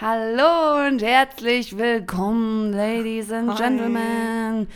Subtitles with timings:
[0.00, 3.56] Hallo und herzlich willkommen, Ladies and.
[3.56, 4.66] Gentlemen.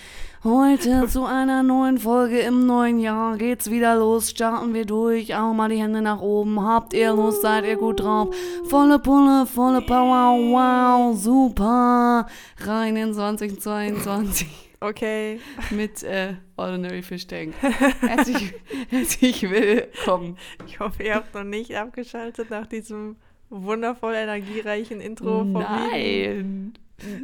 [0.44, 4.30] Heute zu einer neuen Folge im neuen Jahr geht's wieder los.
[4.30, 5.34] Starten wir durch.
[5.34, 6.62] Auch mal die Hände nach oben.
[6.62, 7.42] Habt ihr Lust?
[7.42, 8.32] Seid ihr gut drauf?
[8.68, 10.38] Volle Pulle, volle Power.
[10.38, 12.26] Wow, super.
[12.60, 14.46] Rein in 2022
[14.80, 15.40] Okay.
[15.70, 17.54] mit äh, Ordinary Fish Tank.
[18.00, 18.54] Herzlich,
[18.88, 20.38] herzlich willkommen.
[20.68, 23.16] Ich hoffe, ihr habt noch nicht abgeschaltet nach diesem
[23.50, 25.60] wundervoll energiereichen Intro von mir.
[25.60, 26.74] Nein.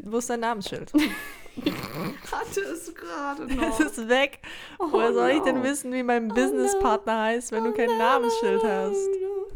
[0.04, 0.92] Wo ist dein Namensschild?
[2.32, 3.80] Hatte es gerade Es noch.
[3.80, 4.40] ist weg.
[4.78, 5.62] Oh Woher soll ich denn no.
[5.64, 9.08] wissen, wie mein Oh Businesspartner heißt, wenn du kein no, Namensschild no, no, hast?
[9.20, 9.46] no.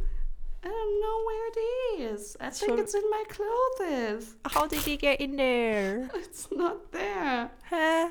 [0.60, 2.36] I don't know where it is.
[2.40, 4.36] I think Schon- it's in my clothes.
[4.54, 6.08] How did he get in there?
[6.20, 7.50] It's not there.
[7.70, 8.10] Hä?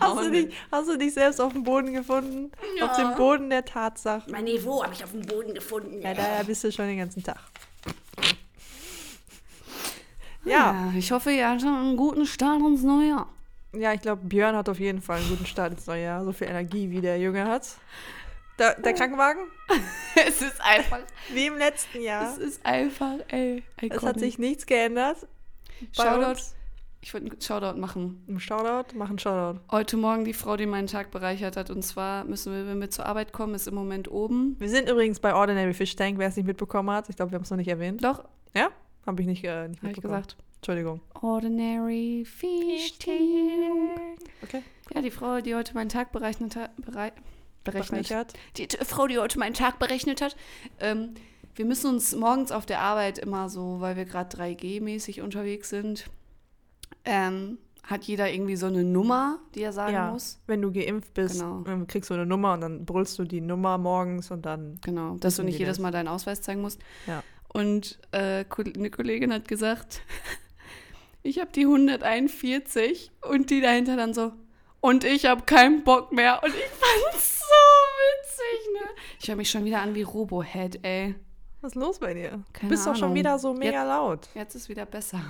[0.00, 2.50] Hast du, dich, hast du dich selbst auf dem Boden gefunden?
[2.78, 2.86] Ja.
[2.90, 4.32] Auf dem Boden der Tatsachen?
[4.32, 6.00] Mein Niveau habe ich auf dem Boden gefunden.
[6.02, 7.38] Ja, da bist du schon den ganzen Tag.
[10.44, 10.52] Ja,
[10.90, 13.28] Ja, ich hoffe, ihr hattet einen guten Start ins neue Jahr.
[13.72, 16.24] ja, ich glaube, Björn hat auf jeden Fall einen guten Start ins neue Jahr.
[16.24, 17.66] So viel Energie, wie der Junge hat.
[18.58, 19.42] Der, der Krankenwagen?
[20.26, 22.30] es ist einfach, Wie im letzten Jahr.
[22.32, 23.62] es ist einfach, ey.
[23.82, 25.18] Es hat sich nichts geändert.
[25.94, 26.40] Shoutout.
[27.06, 28.24] Ich wollte einen Shoutout machen.
[28.28, 29.60] Ein Shoutout, mach einen Shoutout.
[29.70, 31.70] Heute Morgen die Frau, die meinen Tag bereichert hat.
[31.70, 34.56] Und zwar müssen wir, wenn wir zur Arbeit kommen, ist im Moment oben.
[34.58, 37.08] Wir sind übrigens bei Ordinary Fish Tank, wer es nicht mitbekommen hat.
[37.08, 38.02] Ich glaube, wir haben es noch nicht erwähnt.
[38.02, 38.24] Doch,
[38.56, 38.70] Ja?
[39.06, 40.14] Habe ich nicht, äh, nicht ich mitbekommen.
[40.14, 40.36] gesagt.
[40.56, 41.00] Entschuldigung.
[41.22, 44.18] Ordinary Fish Tank.
[44.42, 44.62] Okay.
[44.92, 47.12] Ja, die Frau, die heute meinen Tag berechnet hat, berei
[47.62, 48.32] berechnet, Bereichert.
[48.56, 50.34] die Frau, die heute meinen Tag berechnet hat,
[50.80, 51.14] ähm,
[51.54, 56.10] wir müssen uns morgens auf der Arbeit immer so, weil wir gerade 3G-mäßig unterwegs sind,
[57.06, 60.10] ähm, hat jeder irgendwie so eine Nummer, die er sagen Ja.
[60.10, 60.40] muss.
[60.46, 61.62] Wenn du geimpft bist, Genau.
[61.86, 64.78] kriegst du eine Nummer und dann brüllst du die Nummer morgens und dann.
[64.84, 65.78] Genau, dass du nicht jedes?
[65.78, 66.80] Mal deinen Ausweis zeigen musst.
[67.06, 67.22] Ja.
[67.48, 68.44] Und äh,
[68.76, 70.00] eine Kollegin hat gesagt,
[71.22, 74.32] ich habe die 141 und die dahinter dann so,
[74.80, 76.40] und ich habe keinen Bock mehr.
[76.42, 77.44] Und ich fand's so
[78.20, 78.88] witzig, ne?
[79.20, 81.14] Ich höre mich schon wieder an wie Robohead, ey.
[81.60, 82.30] Was ist los bei dir?
[82.52, 83.16] Keine du bist doch schon Ahnung.
[83.16, 84.28] wieder so mega laut.
[84.34, 85.20] Jetzt ist wieder besser.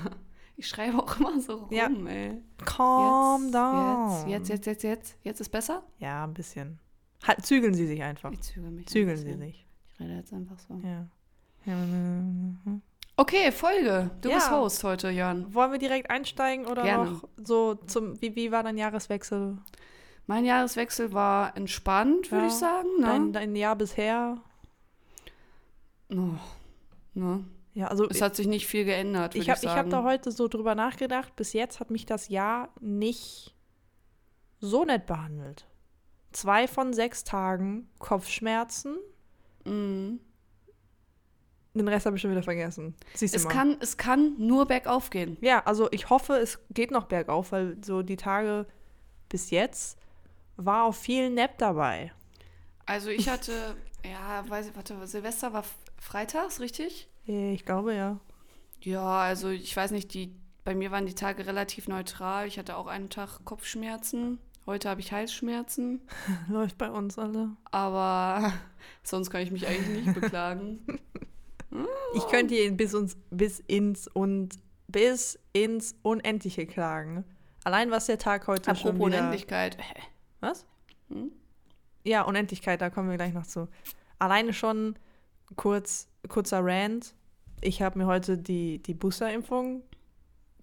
[0.56, 1.89] Ich schreibe auch immer so rum, Ja.
[2.06, 2.41] ey.
[2.65, 4.28] Calm jetzt, down.
[4.28, 5.17] Jetzt, jetzt, jetzt, jetzt.
[5.22, 5.83] Jetzt ist besser?
[5.99, 6.78] Ja, ein bisschen.
[7.27, 8.33] Halt, zügeln Sie sich einfach.
[8.33, 8.87] Ich zügel mich.
[8.87, 9.66] Zügeln Sie sich.
[9.93, 10.81] Ich rede jetzt einfach so.
[10.83, 11.06] Ja.
[13.16, 14.11] Okay, Folge.
[14.21, 14.37] Du Ja.
[14.37, 15.53] bist Host heute, Jan.
[15.55, 17.11] Wollen wir direkt einsteigen oder Gerne.
[17.12, 19.59] noch so zum, wie, wie war dein Jahreswechsel?
[20.27, 22.49] Mein Jahreswechsel war entspannt, würde Ja.
[22.49, 22.89] ich sagen.
[23.00, 23.06] Ne?
[23.06, 24.39] Dein, dein Jahr bisher?
[26.11, 26.34] Oh,
[27.15, 27.45] ne?
[27.76, 30.48] Ja, also Es hat sich nicht viel geändert, ich habe ich hab da heute so
[30.48, 31.37] drüber nachgedacht.
[31.37, 33.54] Bis jetzt hat mich das Jahr nicht
[34.60, 35.66] so nett behandelt.
[36.32, 38.97] Zwei von sechs Tagen Kopfschmerzen.
[39.66, 40.20] Mhm.
[41.75, 42.94] Den Rest habe ich schon wieder vergessen.
[43.12, 43.50] Siehst du es, mal.
[43.50, 45.36] kann, es kann nur bergauf gehen.
[45.42, 48.65] Ja, also ich hoffe, es geht noch bergauf, weil so die Tage
[49.28, 49.98] bis jetzt
[50.56, 52.10] war auch viel Nap dabei.
[52.86, 55.65] Also ich hatte, ja, weiß ich, warte, Silvester war
[55.98, 57.10] freitags, richtig?
[57.26, 58.19] Äh, Ich glaube ja.
[58.82, 62.47] Ja, also ich weiß nicht, die, bei mir waren die Tage relativ neutral.
[62.47, 64.38] Ich hatte auch einen Tag Kopfschmerzen.
[64.66, 66.00] Heute habe ich Halsschmerzen.
[66.48, 67.50] Läuft bei uns alle.
[67.70, 68.53] Aber
[69.03, 70.81] sonst kann ich mich eigentlich nicht beklagen.
[72.15, 74.56] Ich könnte ihn bis, uns, bis ins und
[74.88, 77.25] bis ins Unendliche klagen.
[77.65, 79.19] Allein was der Tag heute schon Apropos wieder...
[79.19, 79.76] Unendlichkeit.
[80.41, 80.65] Was?
[81.09, 81.32] Hm?
[82.04, 83.69] Ja, Unendlichkeit, da kommen wir gleich noch zu.
[84.19, 84.97] Alleine schon
[85.56, 87.14] kurz, kurzer Rant.
[87.60, 89.82] Ich habe mir heute die, die Boosterimpfung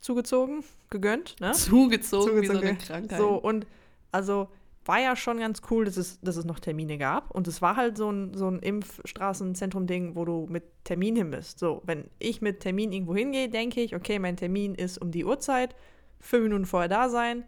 [0.01, 1.35] zugezogen, gegönnt.
[1.40, 1.53] Ne?
[1.53, 2.78] Zugezogen, wie so eine Zugezogen.
[2.78, 3.19] Krankheit.
[3.19, 3.66] So, und
[4.12, 4.50] also
[4.85, 7.31] war ja schon ganz cool, dass es, dass es noch Termine gab.
[7.31, 11.59] Und es war halt so ein, so ein Impfstraßenzentrum-Ding, wo du mit Termin hin bist.
[11.59, 15.23] So, wenn ich mit Termin irgendwo hingehe, denke ich, okay, mein Termin ist um die
[15.23, 15.75] Uhrzeit,
[16.19, 17.46] fünf Minuten vorher da sein,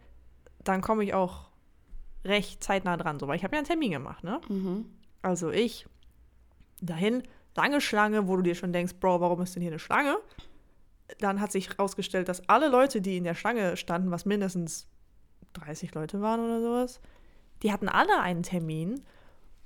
[0.64, 1.50] dann komme ich auch
[2.24, 3.20] recht zeitnah dran.
[3.20, 4.40] So, weil ich habe ja einen Termin gemacht, ne?
[4.48, 4.86] Mhm.
[5.22, 5.86] Also ich
[6.80, 7.22] dahin,
[7.56, 10.16] lange Schlange, wo du dir schon denkst, Bro, warum ist denn hier eine Schlange?
[11.18, 14.88] Dann hat sich herausgestellt, dass alle Leute, die in der Schlange standen, was mindestens
[15.54, 17.00] 30 Leute waren oder sowas,
[17.62, 19.02] die hatten alle einen Termin,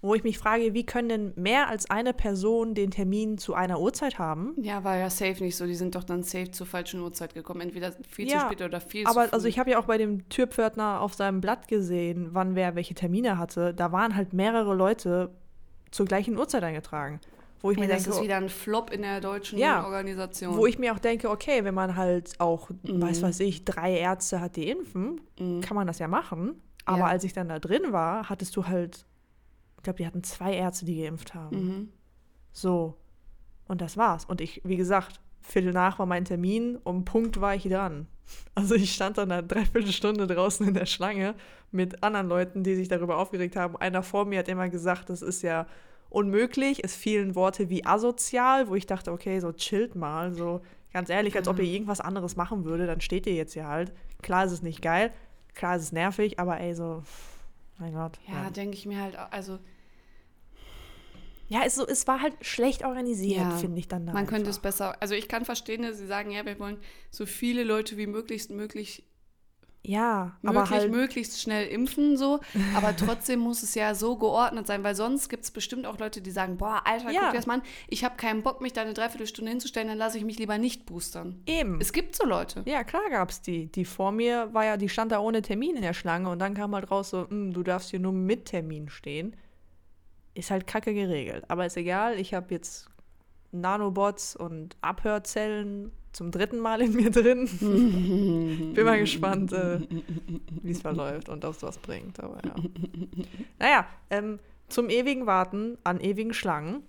[0.02, 3.80] wo ich mich frage, wie können denn mehr als eine Person den Termin zu einer
[3.80, 4.54] Uhrzeit haben?
[4.56, 5.66] Ja, war ja safe nicht so.
[5.66, 7.60] Die sind doch dann safe zur falschen Uhrzeit gekommen.
[7.60, 9.98] Entweder viel Ja, zu spät oder viel zu Aber also ich habe ja auch bei
[9.98, 13.74] dem Türpförtner auf seinem Blatt gesehen, wann wer welche Termine hatte.
[13.74, 15.34] Da waren halt mehrere Leute
[15.90, 17.20] zur gleichen Uhrzeit eingetragen.
[17.62, 20.56] Wo ich ja, mir das denke, ist wieder ein Flop in der deutschen Ja, Organisation.
[20.56, 23.02] Wo ich mir auch denke, okay, wenn man halt auch, Mhm.
[23.02, 25.60] weiß was ich, drei Ärzte hat, die impfen, Mhm.
[25.60, 26.60] kann man das ja machen.
[26.86, 27.06] Aber Ja.
[27.06, 29.04] als ich dann da drin war, hattest du halt,
[29.76, 31.56] ich glaube, die hatten zwei Ärzte, die geimpft haben.
[31.56, 31.88] Mhm.
[32.52, 32.96] So.
[33.68, 34.24] Und das war's.
[34.24, 38.06] Und ich, wie gesagt, Viertel nach war mein Termin, um Punkt war ich dran.
[38.54, 41.34] Also ich stand dann eine Dreiviertelstunde draußen in der Schlange
[41.72, 43.76] mit anderen Leuten, die sich darüber aufgeregt haben.
[43.76, 45.66] Einer vor mir hat immer gesagt, das ist ja
[46.10, 46.84] unmöglich.
[46.84, 50.60] Es fielen Worte wie asozial, wo ich dachte, okay, so chillt mal, so
[50.92, 53.92] ganz ehrlich, als ob ihr irgendwas anderes machen würde, dann steht ihr jetzt hier halt.
[54.22, 55.12] Klar ist es nicht geil,
[55.54, 57.02] klar ist es nervig, aber ey, so,
[57.78, 58.18] mein Gott.
[58.30, 59.58] Ja, denke ich mir halt, auch- also
[61.48, 64.50] Ja, es, so, es war halt schlecht organisiert, Ja, finde ich dann da man könnte
[64.50, 64.62] es einfach.
[64.62, 66.78] besser, also ich kann verstehen, dass sie sagen, ja, wir wollen
[67.10, 69.02] so viele Leute wie möglichst möglich
[69.82, 72.40] Ja, aber möglich, halt, möglichst schnell impfen, so.
[72.76, 76.20] Aber trotzdem muss es ja so geordnet sein, weil sonst gibt es bestimmt auch Leute,
[76.20, 77.20] die sagen, boah, Alter, Ja.
[77.22, 79.96] guck dir das mal an, ich habe keinen Bock, mich da eine Dreiviertelstunde hinzustellen, dann
[79.96, 81.42] lasse ich mich lieber nicht boostern.
[81.46, 81.80] eben.
[81.80, 82.62] Es gibt so Leute.
[82.66, 83.72] Ja, klar gab's die.
[83.72, 86.52] Die vor mir war ja, die stand da ohne Termin in der Schlange und dann
[86.54, 89.34] kam halt raus so, "Hm, du darfst hier nur mit Termin stehen.
[90.34, 91.44] Ist halt kacke geregelt.
[91.48, 92.88] Aber ist egal, ich habe jetzt
[93.50, 97.46] Nanobots und Abhörzellen zum dritten Mal in mir drin.
[98.74, 99.80] Bin mal gespannt, äh,
[100.62, 102.20] wie es verläuft und ob es was bringt.
[102.20, 102.54] Aber ja.
[103.58, 106.82] Naja, ähm, zum ewigen Warten an ewigen Schlangen,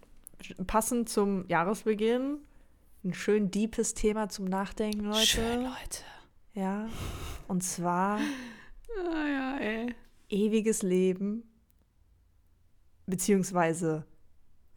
[0.68, 2.38] passend zum Jahresbeginn,
[3.04, 5.26] ein schön deepes Thema zum Nachdenken, Leute.
[5.26, 6.04] Schön, Leute.
[6.54, 6.88] Ja.
[7.48, 8.20] Und zwar
[8.98, 9.88] Ah, ja,
[10.30, 11.44] ewiges Leben,
[13.06, 14.06] beziehungsweise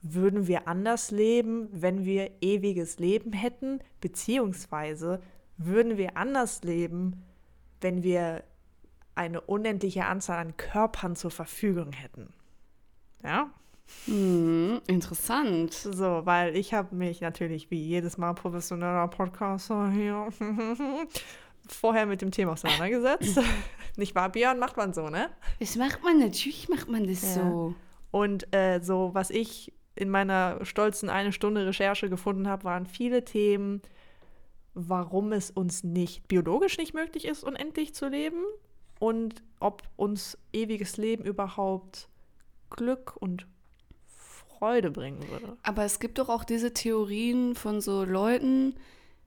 [0.06, 5.21] würden wir anders leben, wenn wir ewiges Leben hätten, beziehungsweise
[5.56, 7.23] würden wir anders leben,
[7.81, 8.45] wenn wir
[9.15, 12.33] eine unendliche Anzahl an Körpern zur Verfügung hätten.
[13.23, 13.51] Ja,
[14.06, 15.75] Hm, interessant.
[15.75, 20.29] so, weil ich habe mich natürlich wie jedes Mal professioneller Podcaster hier
[21.69, 23.39] vorher mit dem Thema auseinandergesetzt.
[23.97, 24.59] Nicht wahr, Björn?
[24.59, 25.31] Macht man so, ne?
[25.61, 27.35] Das macht man, natürlich macht man das Ja.
[27.45, 27.75] so.
[28.11, 33.25] Und äh, so, was ich in meiner stolzen eine Stunde Recherche gefunden habe, waren viele
[33.25, 33.81] Themen,
[34.75, 38.43] warum es uns nicht biologisch nicht möglich ist, unendlich zu leben
[38.99, 42.08] und ob uns ewiges Leben überhaupt
[42.70, 43.46] Glück und
[44.06, 45.56] Freude bringen würde.
[45.62, 48.75] Aber es gibt doch auch diese Theorien von so Leuten,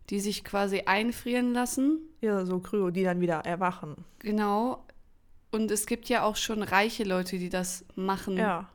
[0.09, 1.99] die sich quasi einfrieren lassen.
[2.21, 4.05] Ja, so Kryo, die dann wieder erwachen.
[4.19, 4.85] Genau.
[5.51, 8.37] Und es gibt ja auch schon reiche Leute, die das machen.
[8.37, 8.69] Ja.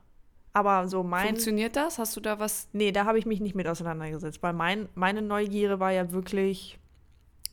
[0.52, 1.28] Aber so mein.
[1.28, 1.98] Funktioniert das?
[1.98, 2.68] Hast du da was?
[2.72, 6.78] Nee, da habe ich mich nicht mit auseinandergesetzt, weil mein, meine Neugierde war ja wirklich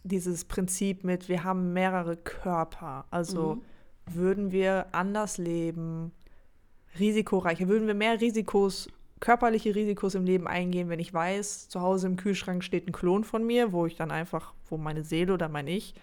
[0.03, 3.05] dieses Prinzip mit, wir haben mehrere Körper.
[3.11, 3.55] Also
[4.07, 4.15] Mhm.
[4.15, 6.11] würden wir anders leben,
[6.97, 12.07] risikoreicher, würden wir mehr Risikos, körperliche Risikos im Leben eingehen, wenn ich weiß, zu Hause
[12.07, 15.49] im Kühlschrank steht ein Klon von mir, wo ich dann einfach, wo meine Seele oder
[15.49, 15.93] mein Ich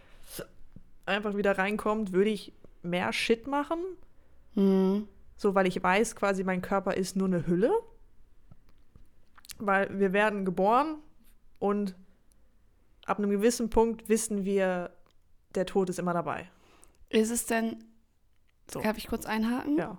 [1.07, 2.53] einfach wieder reinkommt, würde ich
[2.83, 3.79] mehr Shit machen?
[4.55, 5.09] Mhm.
[5.37, 7.71] So, weil ich weiß quasi, mein Körper ist nur eine Hülle.
[9.59, 10.99] Weil wir werden geboren
[11.59, 11.95] und
[13.07, 14.91] ab einem gewissen Punkt wissen wir,
[15.55, 16.51] der Tod ist immer dabei.
[17.09, 17.85] Ist es denn.
[18.71, 18.81] So.
[18.81, 19.79] Darf ich kurz einhaken?
[19.79, 19.99] Ja.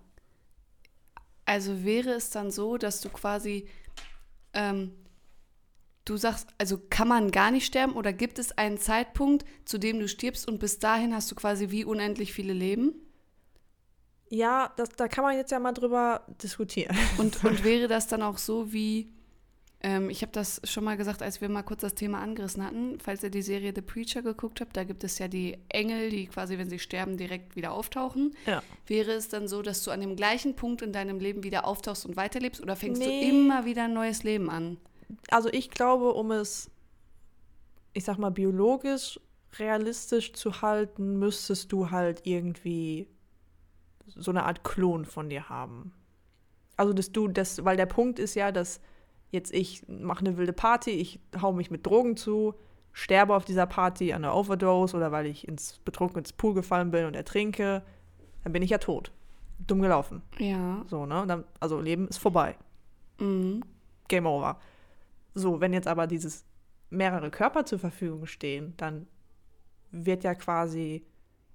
[1.46, 3.68] Also wäre es dann so, dass du quasi.
[4.54, 4.94] Ähm,
[6.06, 10.00] du sagst, also kann man gar nicht sterben oder gibt es einen Zeitpunkt, zu dem
[10.00, 12.94] du stirbst und bis dahin hast du quasi wie unendlich viele Leben?
[14.30, 16.96] Ja, das, da kann man jetzt ja mal drüber diskutieren.
[17.18, 19.10] Und, und wäre das dann auch so wie,
[19.82, 23.00] ähm, ich habe das schon mal gesagt, als wir mal kurz das Thema angerissen hatten,
[23.00, 26.28] falls ihr die Serie The Preacher geguckt habt, da gibt es ja die Engel, die
[26.28, 28.36] quasi, wenn sie sterben, direkt wieder auftauchen.
[28.46, 28.62] Ja.
[28.86, 32.06] Wäre es dann so, dass du an dem gleichen Punkt in deinem Leben wieder auftauchst
[32.06, 33.22] und weiterlebst oder fängst Nee.
[33.22, 34.78] du immer wieder ein neues Leben an?
[35.30, 36.70] Also ich glaube, um es,
[37.94, 39.20] ich sag mal, biologisch
[39.58, 43.08] realistisch zu halten, müsstest du halt irgendwie
[44.16, 45.94] so eine Art Klon von dir haben.
[46.76, 48.80] Also dass du das, weil der Punkt ist ja, dass
[49.32, 52.54] jetzt ich mache eine wilde Party, ich hau mich mit Drogen zu,
[52.94, 56.92] sterbe auf dieser Party an einer Overdose oder weil ich ins betrunken ins Pool gefallen
[56.92, 57.84] bin und ertrinke,
[58.44, 59.12] dann bin ich ja tot.
[59.60, 60.22] Dumm gelaufen.
[60.38, 60.84] Ja.
[60.88, 61.26] So, ne?
[61.28, 62.56] Dann, also Leben ist vorbei.
[63.20, 63.64] Mhm.
[64.08, 64.60] Game over.
[65.34, 66.46] So, wenn jetzt aber dieses
[66.90, 69.08] mehrere Körper zur Verfügung stehen, dann
[69.92, 71.06] wird ja quasi,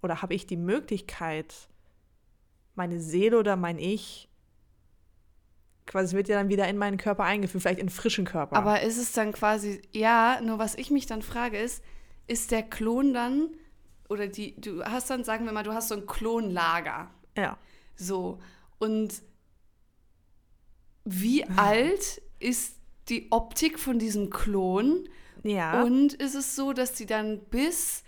[0.02, 1.68] oder habe ich die Möglichkeit,
[2.74, 4.28] meine Seele oder mein Ich,
[5.86, 8.56] quasi wird ja dann wieder in meinen Körper eingeführt, vielleicht in frischen Körper.
[8.56, 11.82] Aber ist es dann quasi, ja, nur was ich mich dann frage ist,
[12.26, 13.48] ist der Klon dann,
[14.08, 17.10] oder die, du hast dann, sagen wir mal, du hast so ein Klonlager.
[17.36, 17.58] ja.
[17.94, 18.38] So.
[18.78, 19.22] Und
[21.04, 22.76] wie alt ist
[23.08, 25.08] die Optik von diesem Klon?
[25.42, 25.82] Ja.
[25.82, 28.02] Und ist es so, dass die dann bis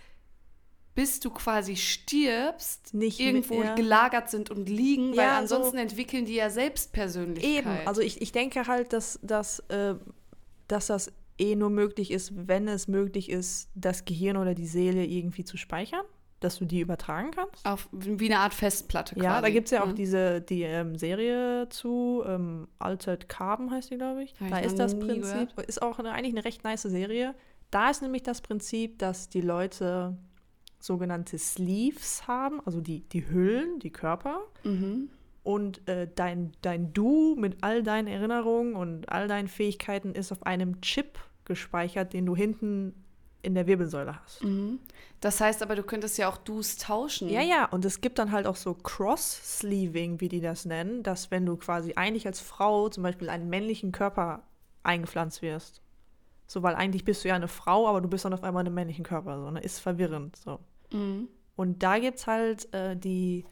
[0.95, 3.75] bis du quasi stirbst, Nicht mit- irgendwo ja.
[3.75, 7.65] gelagert sind und liegen, weil Ja, so- ansonsten entwickeln die ja Selbstpersönlichkeit.
[7.65, 9.95] Eben, also ich, ich denke halt, dass, dass, äh,
[10.67, 15.05] dass das eh nur möglich ist, wenn es möglich ist, das Gehirn oder die Seele
[15.05, 16.05] irgendwie zu speichern,
[16.39, 17.65] dass du die übertragen kannst.
[17.65, 19.41] Auf, wie eine Art Festplatte Ja, quasi.
[19.41, 19.93] da gibt es ja auch ne?
[19.95, 24.33] diese die ähm, Serie zu, ähm, Altered Carbon heißt die, glaube ich.
[24.39, 25.65] Hab da ist das Prinzip, gehört.
[25.67, 27.35] ist auch eine, eigentlich eine recht nice Serie.
[27.71, 30.15] Da ist nämlich das Prinzip, dass die Leute
[30.85, 34.41] sogenannte Sleeves haben, also die, die Hüllen, die Körper.
[34.63, 35.09] Mhm.
[35.43, 40.43] Und äh, dein, dein Du mit all deinen Erinnerungen und all deinen Fähigkeiten ist auf
[40.45, 43.05] einem Chip gespeichert, den du hinten
[43.43, 44.43] in der Wirbelsäule hast.
[44.43, 44.79] Mhm.
[45.21, 47.29] Das heißt aber, du könntest ja auch Dus tauschen.
[47.29, 51.29] Ja, ja, und es gibt dann halt auch so Cross-Sleeving, wie die das nennen, dass
[51.29, 54.43] wenn du quasi eigentlich als Frau zum Beispiel einen männlichen Körper
[54.81, 55.81] eingepflanzt wirst.
[56.47, 58.67] So, weil eigentlich bist du ja eine Frau, aber du bist dann auf einmal in
[58.67, 59.59] einem männlichen Körper, so, ne?
[59.59, 60.59] Ist verwirrend, so.
[60.95, 61.27] Mhm.
[61.55, 63.45] Und da gibt es halt äh, die,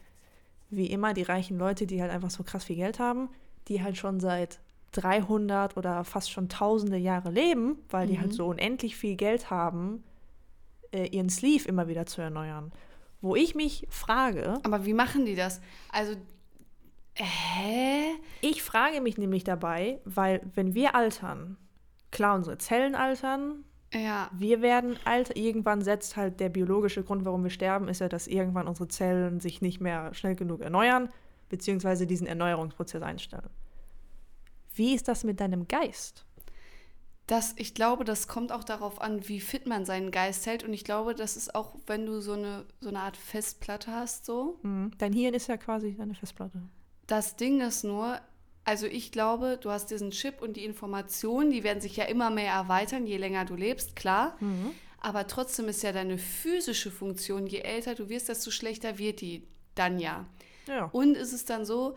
[0.70, 3.28] wie immer, die reichen Leute, die halt einfach so krass viel Geld haben,
[3.68, 4.60] die halt schon seit
[4.92, 10.04] 300 oder fast schon tausende Jahre leben, weil die halt so unendlich viel Geld haben,
[10.92, 12.72] äh, ihren Sleeve immer wieder zu erneuern.
[13.20, 15.60] Wo ich mich frage, Aber wie machen die das?
[15.90, 16.14] Also,
[17.14, 18.12] hä?
[18.42, 21.56] ich frage mich nämlich dabei, weil wenn wir altern,
[22.10, 24.30] klar, unsere Zellen altern, Ja.
[24.32, 25.36] Wir werden alt.
[25.36, 29.40] Irgendwann setzt halt der biologische Grund, warum wir sterben, ist ja, dass irgendwann unsere Zellen
[29.40, 31.08] sich nicht mehr schnell genug erneuern,
[31.48, 33.48] beziehungsweise diesen Erneuerungsprozess einstellen.
[34.74, 36.26] Wie ist das mit deinem Geist?
[37.26, 40.62] Das, ich glaube, das kommt auch darauf an, wie fit man seinen Geist hält.
[40.62, 44.26] Und ich glaube, das ist auch, wenn du so eine, so eine Art Festplatte hast,
[44.26, 44.58] so.
[44.62, 44.90] Hm.
[44.98, 46.60] Dein Hirn ist ja quasi deine Festplatte.
[47.06, 48.20] Das Ding ist nur,
[48.64, 52.30] also ich glaube, du hast diesen Chip und die Informationen, die werden sich ja immer
[52.30, 54.36] mehr erweitern, je länger du lebst, klar.
[55.00, 59.46] Aber trotzdem ist ja deine physische Funktion, je älter du wirst, desto schlechter wird die
[59.74, 60.24] dann ja.
[60.66, 60.86] Ja.
[60.92, 61.94] Und ist es dann so,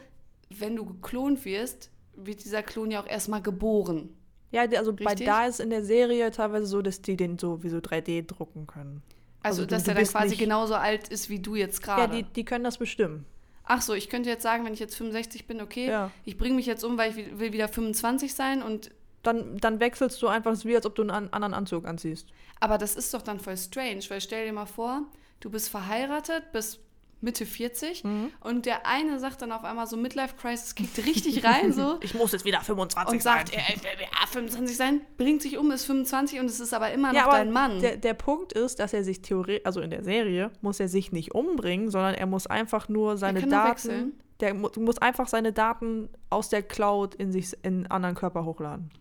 [0.49, 4.09] wenn du geklont wirst, wird dieser Klon ja auch erstmal geboren.
[4.51, 5.25] Ja, also bei Richtig?
[5.27, 8.65] da ist in der Serie teilweise so, dass die den so wie so 3D drucken
[8.67, 9.03] können.
[9.43, 11.81] Also, Also du- dass du er dann bist quasi genauso alt ist wie du jetzt
[11.83, 12.01] gerade.
[12.17, 13.25] Ja, die, die können das bestimmen.
[13.69, 16.11] Ach so, ich könnte jetzt sagen, wenn ich jetzt 65 bin, okay, Ja.
[16.25, 18.91] ich bringe mich jetzt um, weil ich wi- will wieder 25 sein und
[19.23, 21.85] Dann, dann wechselst du einfach, es ist wie als ob du einen an- anderen Anzug
[21.85, 22.27] anziehst.
[22.61, 25.01] aber das ist doch dann voll strange, weil stell dir mal vor,
[25.41, 26.79] du bist verheiratet, bist
[27.19, 28.31] Mitte 40 Mhm.
[28.41, 32.13] und der eine sagt dann auf einmal so Midlife Crisis kickt richtig rein so Ich
[32.13, 35.71] muss jetzt wieder 25 und sagt, er, er will ja 25 sein, bringt sich um,
[35.71, 37.79] ist 25 und es ist aber immer noch Ja, aber dein Mann.
[37.81, 41.11] Der, der Punkt ist, dass er sich theoretisch, also in der Serie, muss er sich
[41.11, 43.69] nicht umbringen, sondern er muss einfach nur seine Daten.
[43.71, 44.13] wechseln.
[44.39, 48.45] Der mu muss einfach seine Daten aus der Cloud in sich in einen anderen Körper
[48.45, 48.91] hochladen.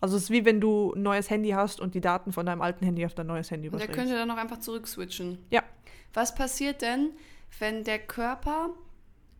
[0.00, 2.62] Also es ist wie wenn du ein neues Handy hast und die Daten von deinem
[2.62, 3.98] alten Handy auf dein neues Handy und der überträgst.
[4.08, 5.38] könnte dann noch einfach zurückswitchen.
[5.50, 5.62] Ja.
[6.14, 7.10] Was passiert denn,
[7.58, 8.70] wenn der Körper,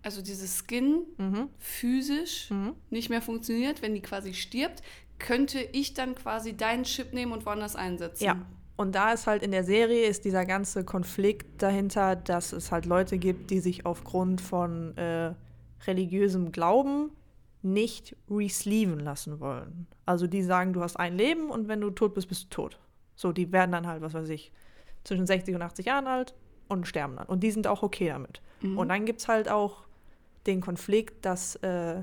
[0.03, 1.49] also dieses Skin, Mhm.
[1.59, 2.75] physisch Mhm.
[2.91, 4.83] nicht mehr funktioniert, wenn die quasi stirbt,
[5.19, 8.25] könnte ich dann quasi deinen Chip nehmen und woanders einsetzen.
[8.25, 8.37] Ja.
[8.77, 12.87] Und da ist halt in der Serie ist dieser ganze Konflikt dahinter, dass es halt
[12.87, 15.35] Leute gibt, die sich aufgrund von äh,
[15.87, 17.11] religiösem Glauben
[17.61, 19.87] nicht resleeven lassen wollen.
[20.05, 22.79] Also die sagen, du hast ein Leben und wenn du tot bist, bist du tot.
[23.15, 24.51] So, die werden dann halt, was weiß ich,
[25.05, 26.35] zwischen 60 und 80 Jahren alt
[26.73, 27.27] und sterben dann.
[27.27, 28.41] Und die sind auch okay damit.
[28.63, 29.83] Und dann gibt es halt auch
[30.47, 32.03] den Konflikt, dass äh,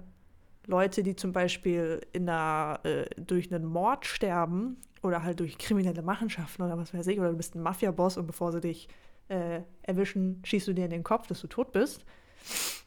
[0.68, 6.02] Leute, die zum Beispiel in einer, äh, durch einen Mord sterben oder halt durch kriminelle
[6.02, 8.90] Machenschaften oder was weiß ich, oder du bist ein Mafia-Boss und bevor sie dich
[9.30, 12.04] äh, erwischen, schießt du dir in den Kopf, dass du tot bist.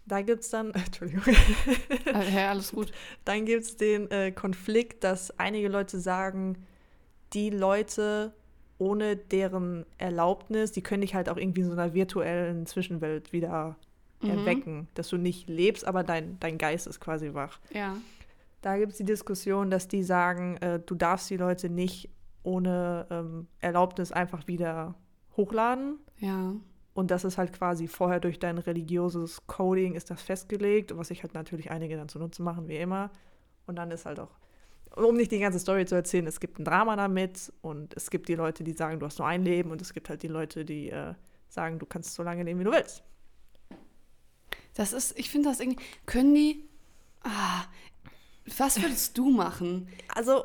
[0.05, 1.23] Da gibt es dann, Entschuldigung,
[2.05, 2.93] Äh, Hä, alles gut.
[3.25, 6.67] dann gibt es den äh, Konflikt, dass einige Leute sagen,
[7.33, 8.35] die Leute
[8.83, 13.77] ohne deren Erlaubnis, die können dich halt auch irgendwie in so einer virtuellen Zwischenwelt wieder
[14.21, 14.31] Mhm.
[14.31, 17.59] erwecken, dass du nicht lebst, aber dein, dein Geist ist quasi wach.
[17.73, 17.97] Ja.
[18.61, 22.09] Da gibt es die Diskussion, dass die sagen, äh, du darfst die Leute nicht
[22.45, 24.95] ohne ähm, Erlaubnis einfach wieder
[25.37, 25.99] hochladen.
[26.19, 26.55] Ja.
[26.95, 31.23] Und das ist halt quasi vorher durch dein religiöses Coding ist das festgelegt, was sich
[31.25, 33.11] halt natürlich einige dann zunutze machen, wie immer.
[33.67, 34.31] Und dann ist halt auch,
[34.97, 38.29] um nicht die ganze Story zu erzählen, es gibt ein Drama damit und es gibt
[38.29, 40.65] die Leute, die sagen, du hast nur ein Leben und es gibt halt die Leute,
[40.65, 41.15] die äh,
[41.49, 43.03] sagen, du kannst so lange leben, wie du willst.
[44.75, 46.69] Das ist, ich finde das irgendwie, können die,
[47.23, 47.65] ah,
[48.57, 49.89] was würdest du machen?
[50.09, 50.45] Also,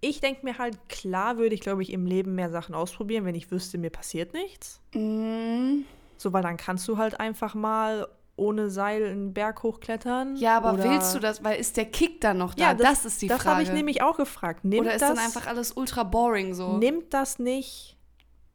[0.00, 3.34] ich denke mir halt, klar würde ich, glaube ich, im Leben mehr Sachen ausprobieren, wenn
[3.34, 4.80] ich wüsste, mir passiert nichts.
[4.94, 5.82] Mm,
[6.16, 8.08] So, weil dann kannst du halt einfach mal
[8.40, 10.34] ohne Seil einen Berg hochklettern.
[10.36, 12.62] ja, aber oder- willst du das, weil ist der Kick dann noch da?
[12.70, 13.50] Ja, das, ist die das Frage.
[13.56, 14.64] habe ich nämlich auch gefragt.
[14.64, 16.78] Nimmt Oder ist das, dann einfach alles ultra boring so?
[16.78, 17.96] Nimmt das nicht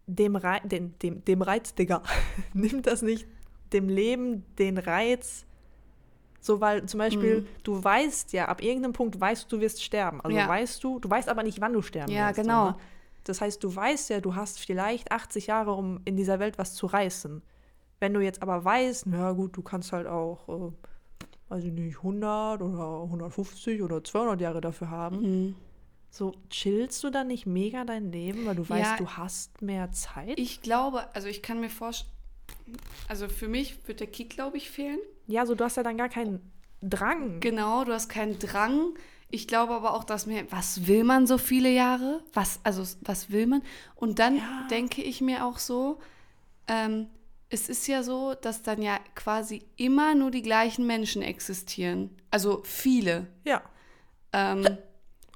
[0.08, 2.02] dem, Rei dem, dem, dem Reiz, Digga,
[2.54, 3.28] nimmt das nicht
[3.74, 5.46] dem Leben den Reiz,
[6.40, 7.48] so weil zum Beispiel, Mhm.
[7.64, 10.22] du weißt ja, ab irgendeinem Punkt weißt du, du wirst sterben.
[10.22, 10.48] Also Ja.
[10.48, 12.36] weißt du, du weißt aber nicht, wann du sterben Ja, wirst.
[12.38, 12.66] so, genau.
[12.72, 12.76] ne?
[13.24, 16.76] Das heißt, du weißt ja, du hast vielleicht 80 Jahre, um in dieser Welt was
[16.76, 17.42] zu reißen.
[18.00, 20.72] Wenn du jetzt aber weißt, na gut, du kannst halt auch, äh,
[21.50, 25.22] weiß ich nicht, 100 oder 150 oder 200 Jahre dafür haben.
[25.22, 25.56] Mhm.
[26.10, 28.98] So, chillst du dann nicht mega dein Leben, weil du weißt, Ja.
[28.98, 30.40] du hast mehr Zeit?
[30.40, 32.12] Ich glaube, also ich kann mir vorstellen,
[33.08, 35.00] also für mich wird der Kick, glaube ich, fehlen.
[35.28, 36.40] ja, so du hast ja dann gar keinen
[36.82, 37.40] Drang.
[37.40, 38.94] Genau, du hast keinen Drang.
[39.30, 42.22] Ich glaube aber auch, dass mir, was will man so viele Jahre?
[42.34, 43.62] Was, also, was will man?
[43.96, 44.68] Und dann Ja.
[44.70, 46.00] denke ich mir auch so,
[46.68, 47.08] ähm,
[47.50, 52.10] es ist ja so, dass dann ja quasi immer nur die gleichen Menschen existieren.
[52.32, 53.28] Also viele.
[53.44, 53.62] Ja.
[54.34, 54.78] Ähm,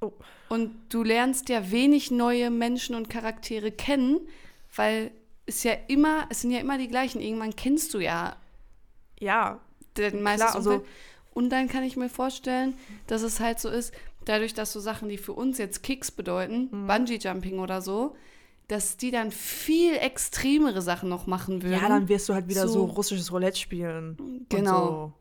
[0.01, 0.13] Oh.
[0.47, 4.21] Und du lernst ja wenig neue Menschen und Charaktere kennen,
[4.73, 5.11] weil
[5.45, 7.19] es ja immer, es sind ja immer die gleichen.
[7.19, 8.37] Irgendwann kennst du ja
[9.19, 9.59] Ja,
[9.97, 10.85] den meistens also-.
[11.33, 12.75] Und dann kann ich mir vorstellen,
[13.07, 16.69] dass es halt so ist, dadurch, dass so Sachen, die für uns jetzt Kicks bedeuten,
[16.71, 16.87] Mhm.
[16.87, 18.15] Bungee-Jumping oder so,
[18.69, 21.73] dass die dann viel extremere Sachen noch machen würden.
[21.73, 24.45] Ja, dann wirst du halt wieder so, So- russisches Roulette spielen.
[24.47, 24.85] Genau.
[24.87, 25.13] So,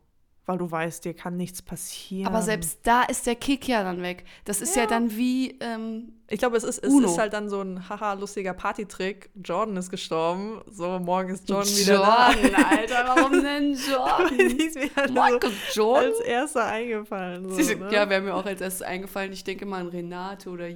[0.45, 2.25] weil du weißt, dir kann nichts passieren.
[2.27, 4.23] Aber selbst da ist der Kick ja dann weg.
[4.45, 4.87] Das ist ja, Ja.
[4.87, 7.07] dann wie, ähm, Ich glaube, es ist, es Uno.
[7.07, 9.31] ist halt dann so ein haha lustiger Partytrick.
[9.43, 10.61] Jordan ist gestorben.
[10.69, 12.31] So, morgen ist Jordan wieder da.
[12.33, 14.37] Jordan, Alter, warum denn Jordan?
[14.57, 16.05] Die ist mir halt Michael so Jordan?
[16.11, 17.49] als erster eingefallen.
[17.49, 17.89] So, ne?
[17.91, 19.33] Ja, wäre mir auch als erstes eingefallen.
[19.33, 20.67] Ich denke mal an Renate oder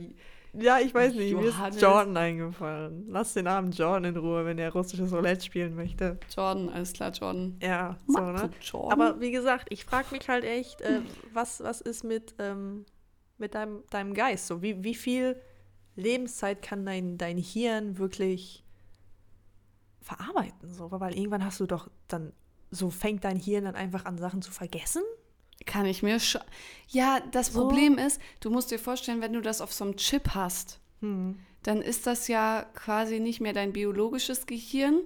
[0.53, 1.75] ja, ich weiß nicht, mir Johannes.
[1.75, 3.05] ist Jordan eingefallen.
[3.07, 6.19] Lass den armen Jordan in Ruhe, wenn er russisches Roulette spielen möchte.
[6.35, 7.57] Jordan, alles klar, Jordan.
[7.61, 8.49] Ja, so, ne?
[8.61, 8.91] Jordan?
[9.01, 11.01] Aber wie gesagt, ich frage mich halt echt, äh,
[11.33, 12.85] was, was ist mit, ähm,
[13.37, 14.47] mit deinem, deinem Geist?
[14.47, 15.41] So, wie, wie viel
[15.95, 18.63] Lebenszeit kann dein, dein Hirn wirklich
[20.01, 20.69] verarbeiten?
[20.69, 22.31] So, weil irgendwann hast du doch dann,
[22.69, 25.01] so fängt dein Hirn dann einfach an, Sachen zu vergessen?
[25.65, 26.41] Kann ich mir schon.
[26.89, 27.61] Ja, das So.
[27.61, 31.39] Problem ist, du musst dir vorstellen, wenn du das auf so einem Chip hast, Hm.
[31.63, 34.99] dann ist das ja quasi nicht mehr dein biologisches Gehirn.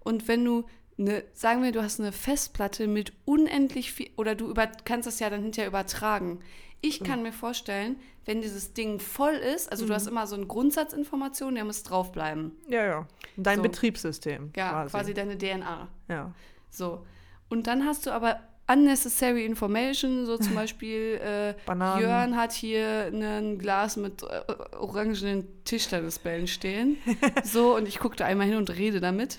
[0.00, 0.64] Und wenn du
[0.98, 5.18] eine, sagen wir, du hast eine Festplatte mit unendlich viel, oder du über, kannst das
[5.18, 6.38] ja dann hinterher übertragen.
[6.80, 10.46] Ich kann mir vorstellen, wenn dieses Ding voll ist, also du hast immer so eine
[10.46, 12.52] Grundsatzinformation, der muss draufbleiben.
[12.68, 13.08] Ja, ja.
[13.36, 13.62] Dein So.
[13.62, 14.52] Betriebssystem.
[14.54, 14.90] Ja, quasi.
[14.90, 15.88] quasi deine DNA.
[16.08, 16.32] Ja.
[16.70, 17.04] So.
[17.48, 21.54] Und dann hast du aber unnecessary information, so zum Beispiel äh.
[22.00, 26.98] Jörn hat hier ein Glas mit äh, orangenen Tischtennisbällen stehen.
[27.44, 29.38] so, und ich gucke da einmal hin und rede damit.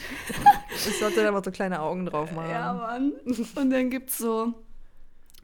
[0.75, 2.49] Ich sollte da mal so kleine Augen drauf machen.
[2.49, 3.13] Ja, Mann.
[3.55, 4.53] Und dann gibt es so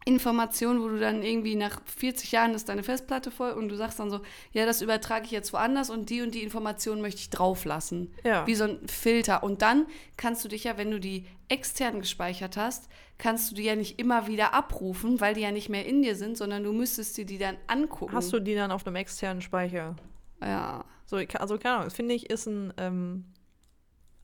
[0.04, 4.00] Informationen, wo du dann irgendwie nach 40 Jahren ist deine Festplatte voll und du sagst
[4.00, 7.30] dann so, ja, das übertrage ich jetzt woanders und die und die Informationen möchte ich
[7.30, 8.12] drauflassen.
[8.24, 8.48] Ja.
[8.48, 9.44] Wie so ein Filter.
[9.44, 9.86] Und dann
[10.18, 14.00] kannst du dich ja, wenn du die extern gespeichert hast, kannst du die ja nicht
[14.00, 17.26] immer wieder abrufen, weil die ja nicht mehr in dir sind, sondern du müsstest dir
[17.26, 18.16] die dann angucken.
[18.16, 19.96] Hast du die dann auf einem externen Speicher?
[20.42, 20.84] Ja.
[21.06, 23.26] So, also keine Ahnung, finde ich, ist ein, ähm,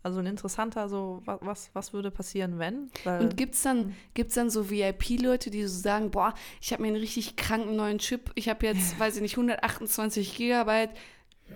[0.08, 2.90] also ein interessanter, so, was, was, würde passieren, wenn?
[3.04, 6.88] Weil, Und gibt's dann, gibt's dann so VIP-Leute, die so sagen, boah, ich habe mir
[6.88, 10.92] einen richtig kranken neuen Chip, ich habe jetzt, weiß ich nicht, 128 Gigabyte,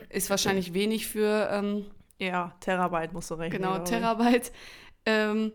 [0.10, 1.86] ist wahrscheinlich wenig für, ähm,
[2.20, 3.62] ja, Terabyte musst du rechnen.
[3.62, 3.80] genau.
[3.80, 4.52] Terabyte.
[5.06, 5.54] Ähm,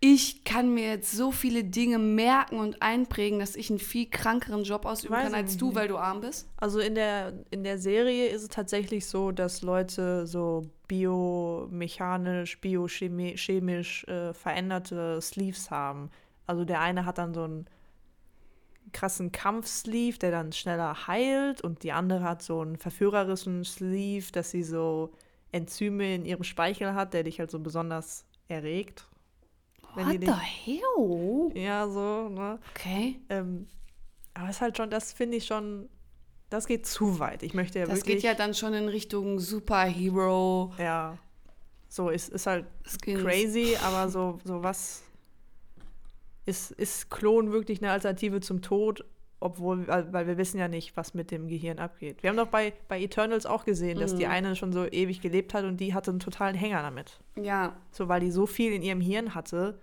[0.00, 4.62] ich kann mir jetzt so viele Dinge merken und einprägen, dass ich einen viel krankeren
[4.64, 6.48] Job ausüben Weiß kann als du, weil du arm bist.
[6.56, 14.04] Also in der, in der Serie ist es tatsächlich so, dass Leute so biomechanisch, biochemisch
[14.04, 16.10] äh, veränderte Sleeves haben.
[16.46, 17.66] Also der eine hat dann so einen
[18.92, 24.50] krassen Kampfsleeve, der dann schneller heilt und die andere hat so einen verführerischen Sleeve, dass
[24.50, 25.12] sie so
[25.52, 29.06] Enzyme in ihrem Speichel hat, der dich halt so besonders erregt.
[29.94, 31.50] What the hell?
[31.54, 32.58] Ja, so, ne?
[32.74, 33.20] Okay.
[33.28, 33.66] Ähm,
[34.34, 35.88] aber es ist halt schon, das finde ich schon,
[36.50, 37.42] das geht zu weit.
[37.42, 38.16] Ich möchte ja Das wirklich.
[38.16, 40.72] geht ja dann schon in Richtung Superhero.
[40.78, 41.18] Ja.
[41.88, 43.22] So, ist, ist halt Skins.
[43.22, 45.02] crazy, aber so, so was.
[46.46, 49.04] Ist, ist Klon wirklich eine Alternative zum Tod?
[49.40, 52.22] Obwohl, weil, wir wissen ja nicht, was mit dem Gehirn abgeht.
[52.24, 54.30] Wir haben doch bei, bei Eternals auch gesehen, dass die Mhm.
[54.32, 57.20] eine schon so ewig gelebt hat und die hatte einen totalen Hänger damit.
[57.36, 59.78] Ja, So, weil die so viel in ihrem Hirn hatte,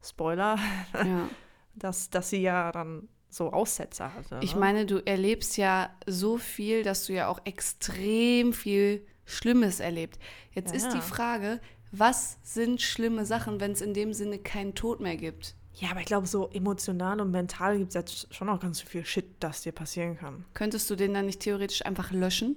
[0.00, 0.58] Spoiler,
[0.94, 1.28] ja.
[1.74, 4.40] dass, dass sie ja dann so Aussetzer hatte.
[4.42, 4.60] Ich ne?
[4.60, 10.18] meine, du erlebst ja so viel, dass du ja auch extrem viel Schlimmes erlebt.
[10.52, 14.74] Jetzt Ja, ist die Frage, was sind schlimme Sachen, wenn es in dem Sinne keinen
[14.74, 15.54] Tod mehr gibt?
[15.74, 19.04] Ja, aber ich glaube, so emotional und mental gibt es jetzt schon auch ganz viel
[19.04, 20.44] Shit, das dir passieren kann.
[20.54, 22.56] Könntest du den dann nicht theoretisch einfach löschen?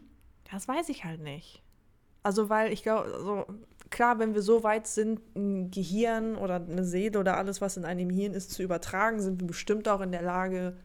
[0.52, 1.64] Das weiß ich halt nicht.
[2.22, 3.46] Also, weil ich glaube, also,
[3.90, 7.86] klar, wenn wir so weit sind, ein Gehirn oder eine Seele oder alles, was in
[7.86, 10.78] einem Hirn ist, zu übertragen, sind wir bestimmt auch in der Lage,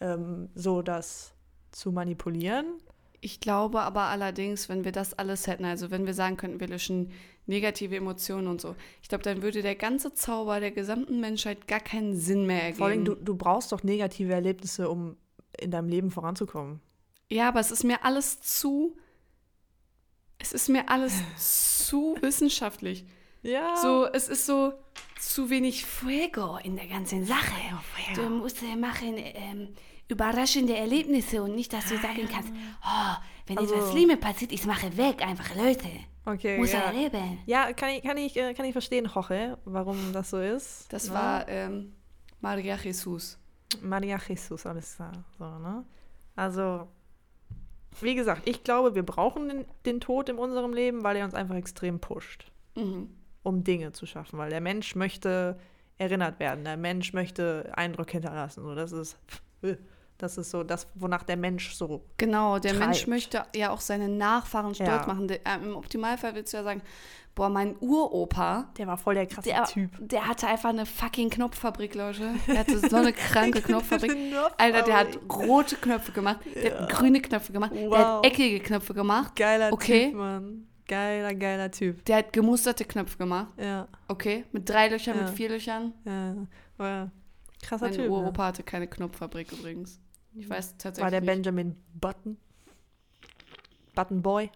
[0.00, 1.32] ähm, so das
[1.70, 2.66] zu manipulieren.
[3.20, 6.68] Ich glaube aber allerdings, wenn wir das alles hätten, also wenn wir sagen könnten, wir
[6.68, 7.10] löschen
[7.46, 11.80] negative Emotionen und so, ich glaube, dann würde der ganze Zauber der gesamten Menschheit gar
[11.80, 12.78] keinen Sinn mehr ergeben.
[12.78, 15.16] Vor allem, du, du brauchst doch negative Erlebnisse, um
[15.58, 16.80] in deinem Leben voranzukommen.
[17.30, 18.96] Ja, aber es ist mir alles zu.
[20.38, 21.14] Es ist mir alles
[21.88, 23.04] zu wissenschaftlich.
[23.42, 23.76] Ja.
[23.76, 24.72] So, es ist so
[25.18, 27.52] zu wenig Fuego in der ganzen Sache.
[28.14, 29.74] Du musst äh, machen ähm,
[30.08, 32.50] überraschende Erlebnisse und nicht, dass du sagen kannst,
[32.84, 33.14] oh,
[33.46, 35.88] wenn Also- etwas Schlimmes passiert, ich mache weg, einfach Leute.
[36.26, 36.78] Okay, Muss ja.
[36.80, 37.38] er erleben.
[37.44, 40.90] Ja, kann ich, kann ich, äh, kann ich verstehen, Jorge, warum das so ist.
[40.90, 41.14] Das ne?
[41.14, 41.92] war ähm,
[42.40, 43.38] Maria Jesus.
[43.82, 45.12] Maria Jesus, alles klar.
[45.38, 45.84] So, ne?
[46.34, 46.88] Also,
[48.00, 51.34] wie gesagt, ich glaube, wir brauchen den, den Tod in unserem Leben, weil er uns
[51.34, 53.08] einfach extrem pusht, Mhm.
[53.42, 54.38] um Dinge zu schaffen.
[54.38, 55.58] Weil der Mensch möchte
[55.98, 58.64] erinnert werden, der Mensch möchte Eindruck hinterlassen.
[58.64, 59.16] So, das ist,
[60.24, 62.04] das ist so das, wonach der Mensch so.
[62.18, 63.08] Genau, der Mensch treibt.
[63.08, 65.06] möchte ja auch seine Nachfahren stolz Ja.
[65.06, 65.28] machen.
[65.28, 66.82] Der, äh, Im Optimalfall willst du ja sagen,
[67.34, 69.90] boah, mein Uropa, Der war voll der krasse der, Typ.
[70.00, 72.30] der hatte einfach eine fucking Knopffabrik, Leute.
[72.46, 74.16] Der hatte so eine kranke Knopffabrik.
[74.56, 77.96] Alter, der hat rote Knöpfe gemacht, der hat grüne Knöpfe gemacht, der Wow.
[77.96, 80.06] hat eckige Knöpfe gemacht, Geiler Okay.
[80.10, 80.66] Typ, Mann.
[80.86, 82.04] Geiler, geiler Typ.
[82.04, 85.22] der hat gemusterte Knöpfe gemacht, Ja, okay, mit drei Löchern, Ja.
[85.24, 85.92] mit vier Löchern.
[86.04, 86.34] ja.
[86.76, 87.10] War
[87.62, 88.04] krasser Mein Typ.
[88.04, 88.10] ne?
[88.10, 89.98] Uropa hatte keine Knopffabrik übrigens.
[90.34, 91.20] Ich weiß tatsächlich War der.
[91.20, 92.36] Benjamin Button?
[93.94, 94.50] Button Boy?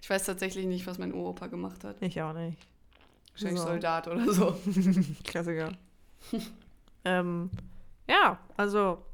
[0.00, 2.00] Ich weiß tatsächlich nicht, was mein Uropa gemacht hat.
[2.00, 2.58] Ich auch nicht.
[3.32, 3.66] Wahrscheinlich So.
[3.66, 4.56] Soldat oder so.
[5.24, 5.72] Klassiker.
[7.04, 7.50] ähm,
[8.08, 9.04] ja, also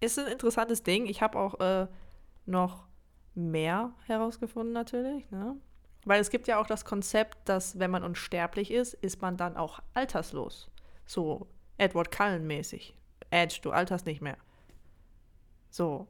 [0.00, 1.06] ist ein interessantes Ding.
[1.06, 1.86] Ich habe auch äh,
[2.46, 2.86] noch
[3.34, 5.56] mehr herausgefunden natürlich, ne?
[6.04, 9.56] Weil es gibt ja auch das Konzept, dass wenn man unsterblich ist, ist man dann
[9.56, 10.68] auch alterslos.
[11.06, 11.46] So
[11.82, 12.94] Edward Cullen mäßig.
[13.30, 14.36] Edge, du alterst nicht mehr.
[15.70, 16.06] So.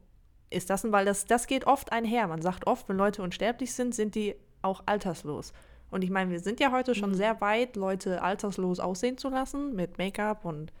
[0.49, 2.27] Ist das ein, weil das, das geht oft einher.
[2.27, 5.51] Man sagt oft, wenn Leute unsterblich sind, sind die auch alterslos.
[5.89, 9.75] Und ich meine, wir sind ja heute schon sehr weit, Leute alterslos aussehen zu lassen
[9.75, 10.71] mit Make-up und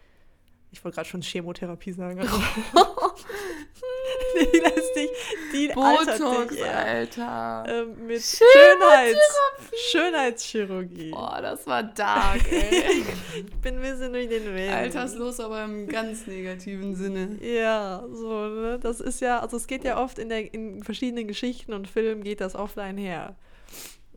[0.71, 2.21] ich wollte gerade schon Chemotherapie sagen.
[4.53, 5.09] Die lässt dich,
[5.53, 6.65] die altert Botox, dich.
[6.65, 7.63] Alter.
[7.67, 9.39] ähm, mit Schönheits,
[9.91, 11.11] Schönheitschirurgie.
[11.11, 13.03] Boah, das war dark, ey.
[13.35, 14.73] Ich bin ein bisschen durch den Wind.
[14.73, 17.37] Alterslos, aber im ganz negativen Sinne.
[17.41, 18.79] Ja, so, ne?
[18.81, 22.23] Das ist ja, also es geht ja oft in, der, in verschiedenen Geschichten und Filmen
[22.23, 23.35] geht das oft einher.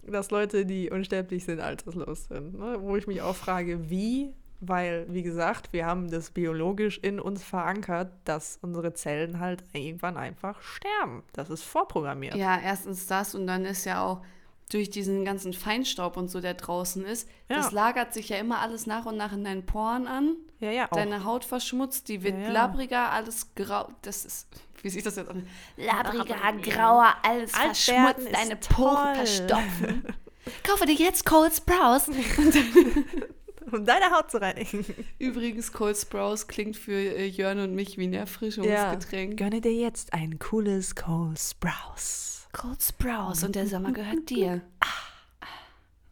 [0.02, 2.58] Dass Leute, die unsterblich sind, alterslos sind.
[2.58, 2.76] Ne?
[2.80, 4.32] Wo ich mich auch frage, wie?
[4.60, 10.16] Weil, wie gesagt, wir haben das biologisch in uns verankert, dass unsere Zellen halt irgendwann
[10.16, 11.22] einfach sterben.
[11.34, 12.34] Das ist vorprogrammiert.
[12.36, 14.22] Ja, erstens das und dann ist ja auch
[14.70, 17.56] durch diesen ganzen Feinstaub und so, der draußen ist, Ja.
[17.56, 20.34] das lagert sich ja immer alles nach und nach in deinen Poren an.
[20.58, 20.96] ja, ja auch.
[20.96, 23.88] Deine Haut verschmutzt, die wird Ja, labbriger, alles grau.
[24.02, 24.48] Das ist,
[24.82, 25.46] wie sieht das jetzt an?
[25.76, 30.04] Labriger, grauer, alles Alt verschmutzt, deine Poren verstopfen.
[30.64, 32.08] Kaufe dir jetzt Cold Sprouse.
[33.76, 34.84] um deine Haut zu reinigen.
[35.18, 39.36] Übrigens, Cold Sprouse klingt für äh, Jörn und mich wie ein Erfrischungsgetränk.
[39.36, 42.48] Gönne dir jetzt ein cooles Cold Sprouse.
[42.52, 43.44] Cold Sprouse.
[43.44, 44.62] Und der Sommer gehört dir.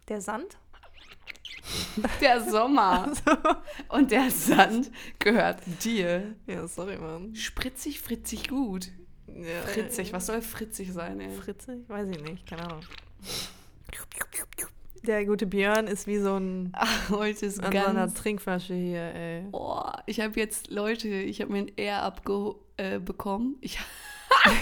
[0.08, 0.56] Der Sand?
[2.20, 3.10] Der Sommer
[3.88, 6.34] und der Sand gehört dir.
[6.46, 7.34] Ja, sorry, Mann.
[7.34, 8.90] Spritzig, fritzig, gut.
[9.26, 11.30] Ja, Fritzig, was soll fritzig sein, ey?
[11.30, 11.78] Fritze?
[11.88, 12.82] Weiß ich nicht, keine Ahnung.
[15.06, 18.14] Der gute Björn ist wie so ein Ach, heute ist an so einer ganz...
[18.14, 19.42] Trinkflasche hier, ey.
[19.50, 23.56] Boah, ich habe jetzt, Leute, ich habe mir ein Air abge äh, bekommen.
[23.60, 23.78] Ich,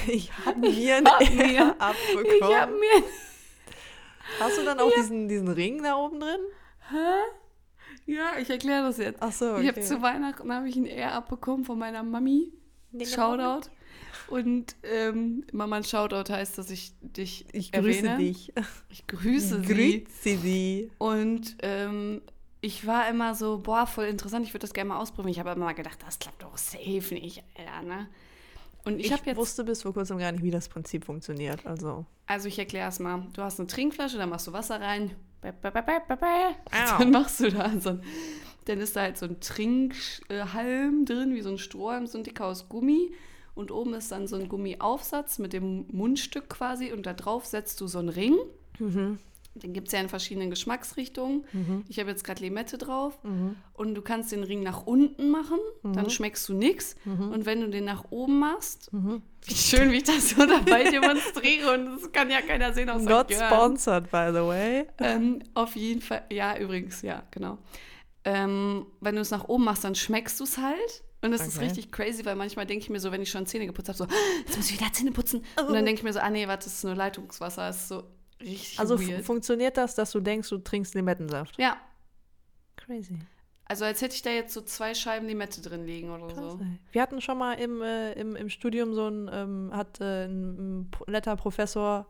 [0.09, 2.57] Ich hab mir ein hab Air mir- ich abbekommen.
[2.61, 3.05] habe mir...
[4.41, 6.41] Hast du dann auch diesen, diesen Ring da oben drin?
[8.07, 9.19] Ja, ich erkläre das jetzt.
[9.21, 12.53] Ach so, Ich habe zu Weihnachten habe ich ein Air abbekommen von meiner Mami.
[13.05, 13.69] Shoutout.
[14.33, 18.17] Und ähm, Mama, ein Shoutout heißt, dass ich dich Ich grüße erwähne.
[18.17, 18.53] dich.
[18.89, 19.75] Ich grüße sie.
[20.07, 20.91] Grüße sie.
[20.99, 22.23] Und ähm,
[22.63, 25.33] ich war immer so, boah, voll interessant, ich würde das gerne mal ausprobieren.
[25.33, 28.09] Ich habe immer mal gedacht, das klappt doch safe nicht, Alter, ne?
[28.85, 31.65] Und ich, Ich, jetzt, wusste bis vor kurzem gar nicht, wie das Prinzip funktioniert.
[31.67, 32.05] Also.
[32.27, 33.27] also ich erkläre es mal.
[33.35, 35.13] Du hast eine Trinkflasche, da machst du Wasser rein.
[35.41, 36.55] Bäh, bäh, bäh.
[36.99, 38.03] Dann machst du da so ein,
[38.65, 42.47] dann ist da halt so ein Trinkhalm drin, wie so ein Strohhalm, so ein dicker
[42.47, 43.13] aus Gummi.
[43.55, 47.81] Und oben ist dann so ein Gummiaufsatz mit dem Mundstück quasi und da drauf setzt
[47.81, 48.37] du so einen Ring.
[48.79, 49.19] Mhm.
[49.55, 51.45] Den gibt es ja in verschiedenen Geschmacksrichtungen.
[51.53, 51.85] Mhm.
[51.87, 53.19] Ich habe jetzt gerade Limette drauf.
[53.23, 53.57] Mhm.
[53.75, 56.09] Und du kannst den Ring nach unten machen, dann Mhm.
[56.11, 56.97] schmeckst du nichts.
[57.05, 57.31] Mhm.
[57.33, 59.21] Und wenn du den nach oben machst, Mhm.
[59.45, 61.75] wie schön, wie ich das so dabei demonstriere.
[61.75, 64.87] Und das kann ja keiner sehen außer Not sponsored, by the way.
[64.97, 67.59] Ähm, auf jeden Fall, ja, übrigens, ja, genau.
[68.25, 71.03] Ähm, wenn du es nach oben machst, dann schmeckst du es halt.
[71.23, 71.67] Und das ist Okay.
[71.67, 74.05] richtig crazy, weil manchmal denke ich mir so, wenn ich schon Zähne geputzt habe, so,
[74.05, 74.09] "Ah,
[74.47, 75.45] jetzt muss ich wieder Zähne putzen.
[75.57, 77.69] Und dann denke ich mir so, ah nee, warte, das ist nur Leitungswasser.
[77.69, 78.03] Das ist so
[78.41, 79.25] richtig Also weird.
[79.25, 81.57] funktioniert das, dass du denkst, du trinkst Limettensaft?
[81.59, 81.77] Ja,
[82.77, 83.19] Crazy.
[83.67, 86.59] also als hätte ich da jetzt so zwei Scheiben Limette drin liegen oder Krass, so.
[86.61, 86.79] ey.
[86.91, 90.91] Wir hatten schon mal im, äh, im, im Studium so ein, ähm, hat äh, ein,
[91.07, 92.07] netter Professor,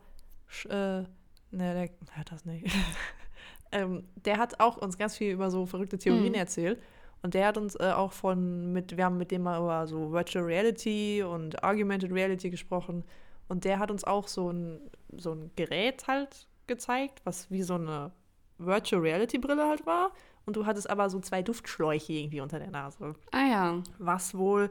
[0.65, 1.07] äh, ne,
[1.51, 2.65] der hört das nicht.
[3.71, 6.39] ähm, der hat auch uns ganz viel über so verrückte Theorien Mhm.
[6.39, 6.81] erzählt.
[7.23, 10.11] Und der hat uns äh, auch von, mit, wir haben mit dem mal über so
[10.11, 13.03] Virtual Reality und Augmented Reality gesprochen.
[13.47, 14.79] Und der hat uns auch so ein,
[15.17, 18.11] so ein Gerät halt gezeigt, was wie so eine
[18.57, 20.11] Virtual Reality Brille halt war.
[20.45, 23.83] Und du hattest aber so zwei Duftschläuche irgendwie unter der Nase Ah ja.
[23.99, 24.69] was wohl,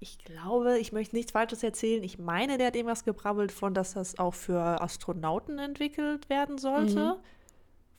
[0.00, 2.02] ich glaube, ich möchte nichts Falsches erzählen.
[2.04, 7.14] Ich meine, der hat irgendwas gebrabbelt von, dass das auch für Astronauten entwickelt werden sollte,
[7.16, 7.20] Mhm.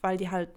[0.02, 0.50] weil die halt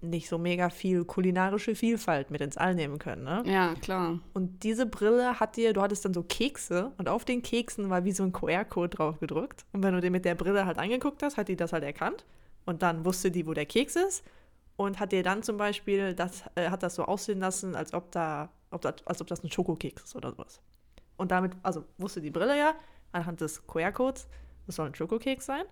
[0.00, 3.24] nicht so mega viel kulinarische Vielfalt mit ins All nehmen können.
[3.24, 3.42] Ne?
[3.46, 4.20] Ja, klar.
[4.32, 8.04] Und diese Brille hat dir, du hattest dann so Kekse und auf den Keksen war
[8.04, 9.64] wie so ein QR-Code drauf gedrückt.
[9.72, 12.24] Und wenn du den mit der Brille halt angeguckt hast, hat die das halt erkannt.
[12.64, 14.24] Und dann wusste die, wo der Keks ist.
[14.76, 18.12] Und hat dir dann zum Beispiel, das, äh, hat das so aussehen lassen, als ob
[18.12, 20.60] da, ob das, als ob das ein Schokokeks ist oder sowas.
[21.16, 22.74] Und damit, also wusste die Brille ja,
[23.10, 24.28] anhand des QR-Codes,
[24.66, 25.64] das soll ein Schokokeks sein.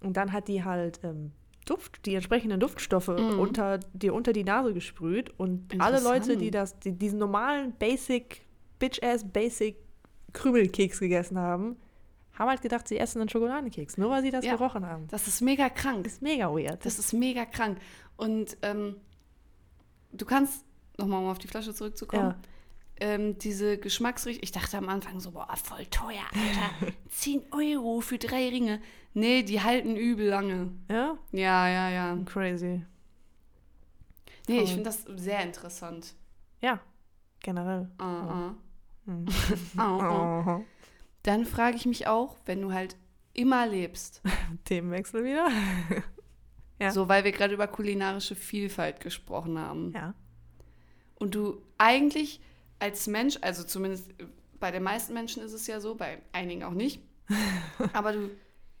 [0.00, 1.32] Und dann hat die halt ähm,
[1.64, 3.38] Duft, die entsprechenden Duftstoffe Mhm.
[3.38, 5.30] unter, dir unter die Nase gesprüht.
[5.38, 8.42] Und alle Leute, die das, die diesen normalen Basic,
[8.78, 9.76] Bitch-ass Basic
[10.32, 11.76] Krümelkeks gegessen haben,
[12.34, 14.56] haben halt gedacht, sie essen einen Schokoladenkeks, nur weil sie das Ja.
[14.56, 15.06] gerochen haben.
[15.08, 16.06] Das ist mega krank.
[16.06, 16.84] ist mega weird.
[16.84, 17.78] Das ist mega krank.
[18.16, 18.96] Und ähm,
[20.12, 20.64] du kannst,
[20.98, 22.36] nochmal um auf die Flasche zurückzukommen, ja.
[23.00, 26.94] Ähm, diese Geschmacksrichtung, ich dachte am Anfang so, boah, voll teuer, Alter.
[27.10, 28.80] 10 Euro für drei Ringe.
[29.14, 30.72] Nee, die halten übel lange.
[30.90, 32.18] ja, Ja, ja, ja.
[32.24, 32.84] crazy.
[34.48, 34.66] Nee, ich Voll.
[34.68, 36.14] finde das sehr interessant.
[36.60, 36.80] Ja,
[37.40, 37.88] generell.
[37.98, 38.54] Ah, ah.
[39.06, 39.26] Hm.
[39.76, 40.58] Ah, ah.
[40.58, 40.64] Oh.
[41.22, 42.96] Dann frage ich mich auch, wenn du halt
[43.32, 44.22] immer lebst,
[44.64, 45.48] Themenwechsel wieder.
[46.78, 46.90] Ja.
[46.90, 49.92] so weil wir gerade über kulinarische Vielfalt gesprochen haben.
[49.94, 50.14] Ja.
[51.14, 52.40] Und du eigentlich
[52.84, 54.10] als Mensch, also zumindest
[54.60, 57.00] bei den meisten Menschen ist es ja so, bei einigen auch nicht,
[57.94, 58.30] aber du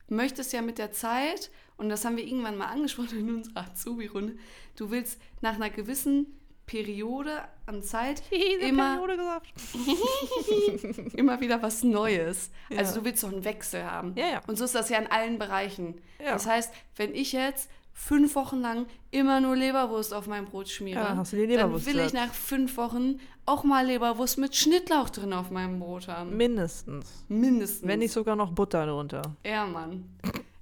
[0.08, 4.36] möchtest ja mit der Zeit, und das haben wir irgendwann mal angesprochen in unserer Azubi-Runde,
[4.76, 8.22] du willst nach einer gewissen Periode an Zeit
[8.60, 9.02] immer,
[11.14, 12.50] immer wieder was Neues.
[12.68, 12.80] Ja.
[12.80, 14.12] Also du willst so einen Wechsel haben.
[14.16, 14.42] Ja, ja.
[14.46, 15.98] Und so ist das ja in allen Bereichen.
[16.18, 21.00] Das heißt, wenn ich jetzt fünf Wochen lang immer nur Leberwurst auf mein Brot schmiere,
[21.00, 24.54] Ja, hast du die dann Leberwurst will ich nach fünf Wochen auch mal Leberwurst mit
[24.54, 26.36] Schnittlauch drin auf meinem Brot haben.
[26.36, 27.24] Mindestens.
[27.28, 27.86] Mindestens.
[27.86, 29.22] Wenn nicht sogar noch Butter drunter.
[29.44, 30.04] Ja, Mann.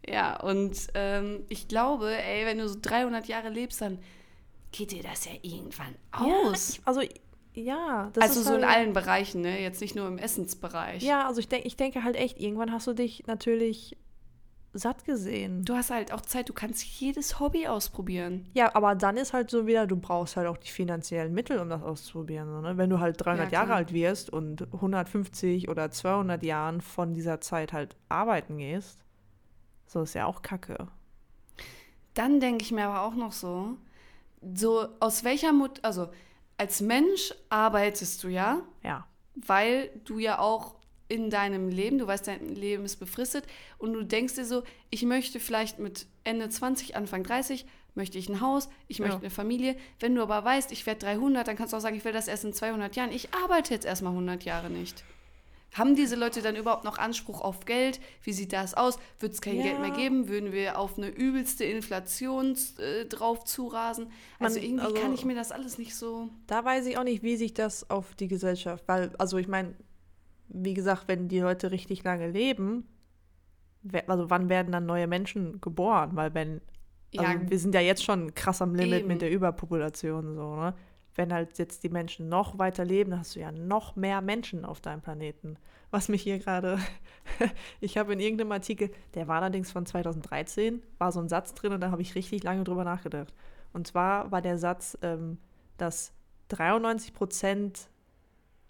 [0.07, 3.99] Ja, und ähm, ich glaube, ey, wenn du so 300 Jahre lebst, dann
[4.73, 6.81] geht dir das ja irgendwann aus.
[6.85, 7.03] Also,
[7.55, 8.11] ja.
[8.13, 9.61] Das also ist so in halt, allen Bereichen, ne?
[9.61, 11.03] Jetzt nicht nur im Essensbereich.
[11.03, 13.97] Ja, also ich, denk, ich denke halt echt, irgendwann hast du dich natürlich
[14.75, 15.65] satt gesehen.
[15.65, 18.49] Du hast halt auch Zeit, du kannst jedes Hobby ausprobieren.
[18.55, 21.69] Ja, aber dann ist halt so wieder, du brauchst halt auch die finanziellen Mittel, um
[21.69, 22.49] das auszuprobieren.
[22.49, 22.77] So, ne?
[22.79, 27.41] Wenn du halt 300 Ja, Jahre alt wirst und 150 oder 200 Jahren von dieser
[27.41, 29.05] Zeit halt arbeiten gehst,
[29.87, 30.89] so ist ja auch kacke.
[32.15, 33.77] Dann denke ich mir aber auch noch so,
[34.55, 36.09] so aus welcher Mut, also
[36.59, 39.07] als Mensch arbeitest du ja, Ja.
[39.35, 40.77] weil du ja auch
[41.13, 43.45] in deinem Leben, du weißt, dein Leben ist befristet
[43.79, 48.29] und du denkst dir so, ich möchte vielleicht mit Ende 20, Anfang 30, möchte ich
[48.31, 49.21] ein Haus, ich möchte Ja.
[49.21, 49.77] eine Familie.
[50.01, 52.29] Wenn du aber weißt, ich werde 300, dann kannst du auch sagen, ich will das
[52.29, 53.13] erst in 200 Jahren.
[53.13, 55.05] Ich arbeite jetzt erstmal 100 Jahre nicht.
[55.75, 57.99] Haben diese Leute dann überhaupt noch Anspruch auf Geld?
[58.23, 58.99] Wie sieht das aus?
[59.21, 59.63] Wird es kein Ja.
[59.65, 60.29] Geld mehr geben?
[60.29, 64.11] Würden wir auf eine übelste Inflation äh, drauf zurasen?
[64.39, 66.29] Also Man- irgendwie also- kann ich mir das alles nicht so...
[66.47, 69.75] Da weiß ich auch nicht, wie sich das auf die Gesellschaft, weil, also ich meine,
[70.53, 72.87] wie gesagt, wenn die Leute richtig lange leben,
[74.07, 76.11] also wann werden dann neue Menschen geboren?
[76.15, 76.61] Weil wenn,
[77.17, 79.09] also Ja, wir sind ja jetzt schon krass am Limit Eben.
[79.09, 80.75] mit der Überpopulation, so, ne?
[81.15, 84.65] Wenn halt jetzt die Menschen noch weiter leben, dann hast du ja noch mehr Menschen
[84.65, 85.59] auf deinem Planeten.
[85.91, 86.79] Was mich hier gerade,
[87.81, 91.75] ich habe in irgendeinem Artikel, der war allerdings von 2013, war so ein Satz drin
[91.75, 93.35] und da habe ich richtig lange drüber nachgedacht.
[93.75, 95.37] Und zwar war der Satz, ähm,
[95.77, 96.15] dass
[96.49, 97.89] 93 Prozent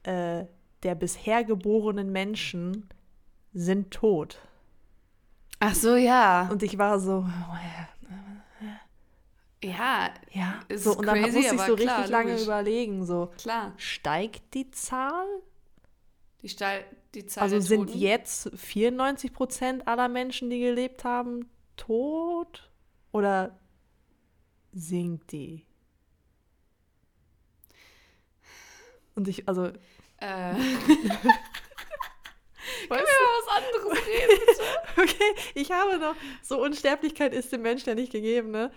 [0.03, 0.47] äh,
[0.83, 2.89] der bisher geborenen Menschen
[3.53, 4.39] sind tot.
[5.61, 6.49] Ach so, ja.
[6.51, 7.25] Und ich war so,
[9.63, 10.61] ja, ja.
[10.75, 12.45] So, und dann crazy, musste ich so klar, richtig lange logisch.
[12.45, 13.73] überlegen, so, klar.
[13.77, 15.27] steigt die Zahl?
[16.43, 17.99] Die, Stahl, die Zahl Also sind Toten.
[17.99, 22.69] jetzt 94 Prozent aller Menschen, die gelebt haben, tot?
[23.13, 23.57] Oder
[24.73, 25.65] sinkt die?
[29.15, 29.71] Und ich, also,
[30.23, 30.55] Äh,
[32.89, 34.39] weißt was anderes reden.
[34.97, 38.71] du, okay, ich habe noch, so Unsterblichkeit ist dem Menschen ja nicht gegeben, ne?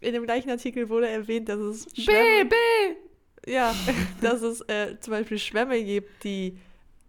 [0.00, 3.50] In dem gleichen Artikel wurde erwähnt, dass es B, Schwämme, B.
[3.52, 3.74] ja,
[4.20, 6.58] dass es äh, zum Beispiel Schwämme gibt, die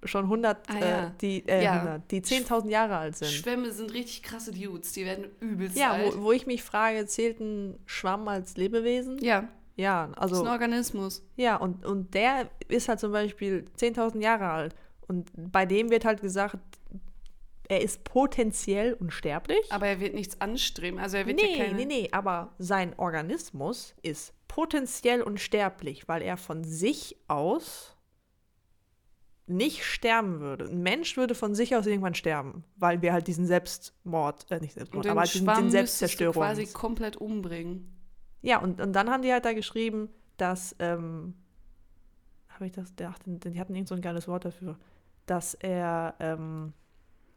[0.06, 1.08] schon 100, Ah, ja.
[1.08, 1.74] äh, die, äh, Ja.
[1.82, 3.30] 100, die 10.000 Jahre alt sind.
[3.32, 4.94] Schwämme sind richtig krasse Dudes.
[4.94, 6.16] Die werden übelst Ja, alt.
[6.18, 9.20] wo, wo ich mich frage, zählt ein Schwamm als Lebewesen?
[9.24, 9.50] ja,
[9.80, 11.24] Ja, ist also, ein Organismus.
[11.38, 14.76] ja, und, und der ist halt zum Beispiel 10.000 Jahre alt.
[15.08, 16.60] Und bei dem wird halt gesagt,
[17.70, 19.72] er ist potenziell unsterblich.
[19.72, 21.00] Aber er wird nichts anstreben.
[21.00, 21.78] Also er wird nee, ja keine...
[21.78, 27.96] nee, nee, aber sein Organismus ist potenziell unsterblich, weil er von sich aus
[29.48, 30.66] nicht sterben würde.
[30.66, 34.74] Ein Mensch würde von sich aus irgendwann sterben, weil wir halt diesen Selbstmord, äh, nicht
[34.74, 36.44] Selbstmord, den aber halt den du Selbstzerstörung.
[36.44, 37.99] quasi komplett umbringen.
[38.42, 41.34] Ja, und, und dann haben die halt da geschrieben, dass, ähm,
[42.50, 44.78] habe ich das, ach, die hatten irgend so ein geiles Wort dafür,
[45.26, 46.74] dass er ähm,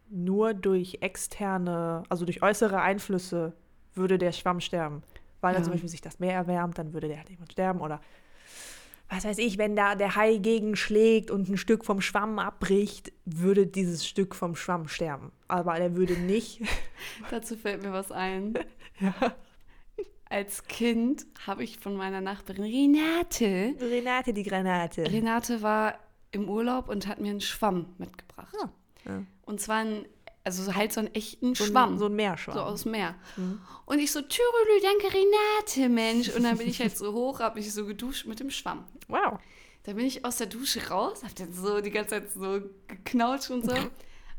[0.09, 3.55] nur durch externe, also durch äußere Einflüsse
[3.95, 5.03] würde der Schwamm sterben.
[5.41, 5.65] Weil dann Ja.
[5.65, 8.01] zum Beispiel sich das Meer erwärmt, dann würde der halt jemand sterben oder
[9.09, 13.67] was weiß ich, wenn da der Hai gegenschlägt und ein Stück vom Schwamm abbricht, würde
[13.67, 15.33] dieses Stück vom Schwamm sterben.
[15.49, 16.63] Aber er würde nicht.
[17.31, 18.55] Dazu fällt mir was ein.
[19.01, 19.13] ja.
[20.33, 23.75] Als Kind habe ich von meiner Nachbarin Renate.
[23.79, 25.03] Renate die Granate.
[25.03, 25.99] Renate war
[26.31, 28.55] im Urlaub und hat mir einen Schwamm mitgebracht.
[28.63, 28.71] Ah,
[29.05, 29.23] ja.
[29.43, 30.07] Und zwar ein,
[30.43, 31.97] also halt so einen echten So Schwamm.
[31.97, 32.55] Ein, so ein Meerschwamm.
[32.55, 33.15] So aus dem Meer.
[33.37, 33.61] Mhm.
[33.85, 36.31] Und ich so, Türülü, danke Renate, Mensch.
[36.31, 38.87] Und dann bin ich halt so hoch, habe mich so geduscht mit dem Schwamm.
[39.09, 39.39] Wow.
[39.83, 43.51] Da bin ich aus der Dusche raus, hab dann so die ganze Zeit so geknautscht
[43.51, 43.75] und so.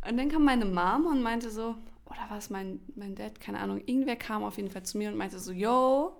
[0.10, 1.76] Und dann kam meine Mom und meinte so,
[2.14, 5.10] oder war es mein, mein Dad, keine Ahnung, irgendwer kam auf jeden Fall zu mir
[5.10, 6.20] und meinte so, yo,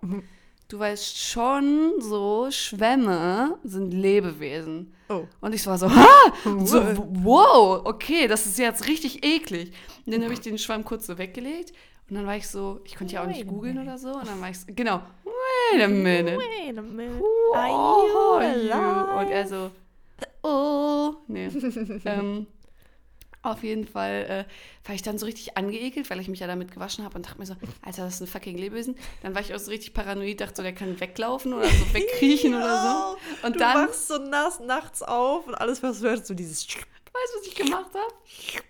[0.68, 4.94] du weißt schon, so Schwämme sind Lebewesen.
[5.10, 5.26] Oh.
[5.42, 6.08] Und ich war so, ha!
[6.66, 6.82] So,
[7.24, 9.72] wow, okay, das ist jetzt richtig eklig.
[10.06, 11.74] Und dann habe ich den Schwamm kurz so weggelegt
[12.10, 14.14] und dann war ich so, ich konnte ja auch nicht googeln oder so.
[14.14, 16.38] Und dann war ich so, genau, wait a minute.
[16.38, 17.20] Wait a minute.
[17.20, 19.20] Who Are you?
[19.20, 19.72] Und er so,
[20.44, 21.48] oh, nee.
[22.06, 22.48] ähm,
[23.44, 26.72] auf jeden Fall äh, war ich dann so richtig angeekelt, weil ich mich ja damit
[26.72, 28.96] gewaschen habe und dachte mir so, Alter, das ist ein fucking Lebewesen.
[29.22, 32.56] Dann war ich auch so richtig paranoid, dachte so, der kann weglaufen oder so wegkriechen
[32.56, 33.48] oder so.
[33.48, 36.66] Und du dann, wachst so nass nachts auf und alles, was du hörst, so dieses.
[36.68, 36.86] weißt
[37.34, 38.64] du, was ich gemacht habe?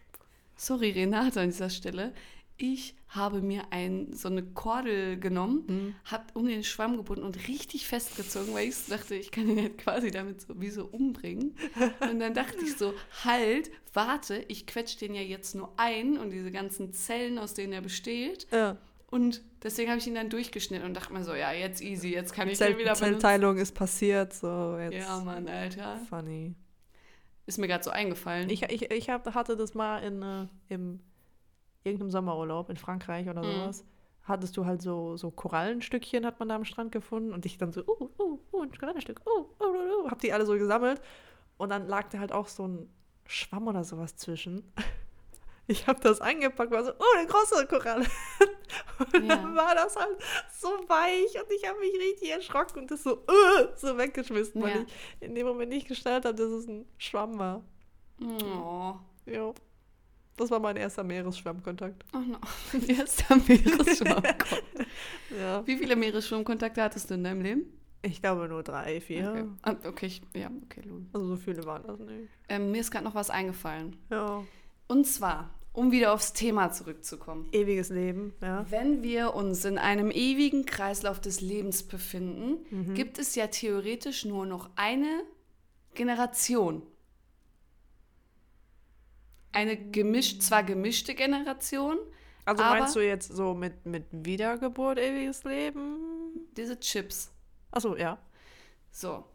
[0.56, 2.14] Sorry, Renate, an dieser Stelle.
[2.58, 5.96] Ich habe mir ein, so eine Kordel genommen, Mhm.
[6.06, 9.78] hab um den Schwamm gebunden und richtig festgezogen, weil ich dachte, ich kann ihn halt
[9.78, 11.56] quasi damit so wie so umbringen.
[12.02, 16.32] Und dann dachte ich so, halt, warte, ich quetsche den ja jetzt nur ein und
[16.32, 18.48] diese ganzen Zellen, aus denen er besteht.
[18.52, 18.78] Ja.
[19.12, 22.34] Und deswegen habe ich ihn dann durchgeschnitten und dachte mir so, ja, jetzt easy, jetzt
[22.34, 23.20] kann ich Zell den wieder benutzen.
[23.20, 24.96] Zellteilung ist passiert, so jetzt.
[24.96, 26.00] Ja, Mann, Alter.
[26.10, 26.56] Funny.
[27.46, 28.50] Ist mir gerade so eingefallen.
[28.50, 31.00] Ich, ich, ich hab, hatte das mal in äh, im
[31.84, 33.48] irgendeinem Sommerurlaub in Frankreich oder Mhm.
[33.48, 33.86] sowas.
[34.24, 37.74] Hattest du halt so, so Korallenstückchen, hat man da am Strand gefunden und ich dann
[37.74, 41.02] so, uh, uh, uh, ein Korallenstück, uh, uh, uh, uh, hab die alle so gesammelt
[41.58, 42.90] und dann lag da halt auch so ein
[43.26, 44.72] Schwamm oder sowas zwischen.
[45.66, 48.06] Ich habe das eingepackt, war so, oh, eine große Koralle.
[49.14, 49.38] Und Ja.
[49.38, 50.18] dann war das halt
[50.52, 54.76] so weich und ich habe mich richtig erschrocken und das so, uh, so weggeschmissen, weil
[54.76, 54.82] Ja.
[54.82, 57.64] ich in dem Moment nicht gestellt habe, dass es ein Schwamm war.
[58.22, 58.96] Oh.
[59.26, 59.54] Ja.
[60.38, 62.04] Das war mein erster Meeresschwammkontakt.
[62.14, 62.38] Oh no.
[62.88, 64.64] Erster Meeresschwammkontakt.
[65.40, 65.66] Ja.
[65.66, 67.64] Wie viele Meeresschwammkontakte hattest du in deinem Leben?
[68.04, 69.30] Ich glaube nur drei, vier.
[69.32, 71.02] Okay, ah, okay, ich, ja, okay, lol.
[71.14, 72.30] Also so viele waren das nicht.
[72.50, 73.96] Ähm, mir ist gerade noch was eingefallen.
[74.12, 74.44] Ja.
[74.88, 77.48] Und zwar, um wieder aufs Thema zurückzukommen.
[77.52, 78.66] Ewiges Leben, ja.
[78.70, 82.94] Wenn wir uns in einem ewigen Kreislauf des Lebens befinden, Mhm.
[82.94, 85.24] gibt es ja theoretisch nur noch eine
[85.96, 86.84] Generation.
[89.54, 91.98] Eine gemischt, zwar gemischte Generation,
[92.46, 96.14] Also meinst du jetzt so mit, mit Wiedergeburt, ewiges Leben?
[96.58, 97.32] diese Chips.
[97.72, 98.18] Achso, ja.
[98.92, 99.26] So.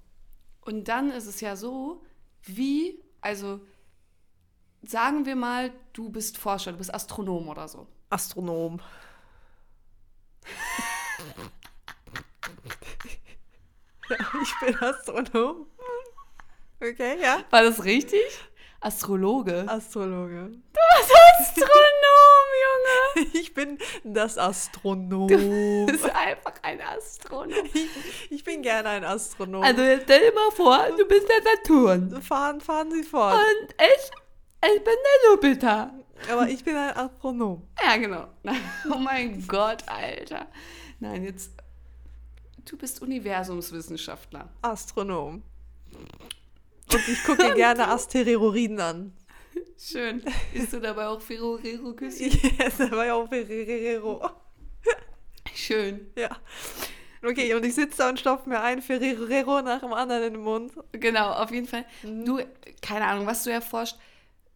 [0.61, 2.05] Und dann ist es ja so,
[2.43, 3.61] wie, also
[4.83, 7.87] sagen wir mal, du bist Forscher, du bist Astronom oder so.
[8.11, 8.81] Astronom.
[14.11, 15.67] ja, ich bin Astronom.
[16.81, 17.43] Okay, ja.
[17.51, 18.21] War das richtig?
[18.81, 19.65] Astrologe.
[19.69, 20.51] Astrologe.
[21.41, 23.29] Astronom, Junge!
[23.35, 25.27] Ich bin das Astronom.
[25.29, 27.69] Du bist einfach ein Astronom.
[28.31, 29.63] Ich bin gerne ein Astronom.
[29.63, 32.23] Also jetzt stell dir mal vor, du bist der Saturn.
[32.23, 33.35] fahren, fahren Sie fort.
[33.35, 35.93] Und ich, ich bin der Jupiter.
[36.31, 37.67] Aber ich bin ein Astronom.
[37.85, 38.29] Ja, genau.
[38.93, 40.47] Oh mein Gott, Alter.
[41.01, 41.53] Nein, jetzt.
[42.65, 44.49] Du bist Universumswissenschaftler.
[44.63, 45.43] Astronom.
[46.93, 49.13] Und ich gucke gerne Asteroiden an.
[49.79, 50.23] Schön.
[50.55, 52.31] Isst du dabei auch Ferrero-Küsschen?
[52.59, 54.31] Yes, da war ja auch Ferrero.
[55.55, 56.11] Schön.
[56.17, 56.31] Ja.
[57.25, 60.43] Okay, und ich sitze da und stopfe mir ein Ferrero nach dem anderen in den
[60.43, 60.73] Mund.
[60.93, 61.85] Genau, auf jeden Fall.
[62.03, 62.41] Du,
[62.81, 63.97] keine Ahnung, was du erforscht,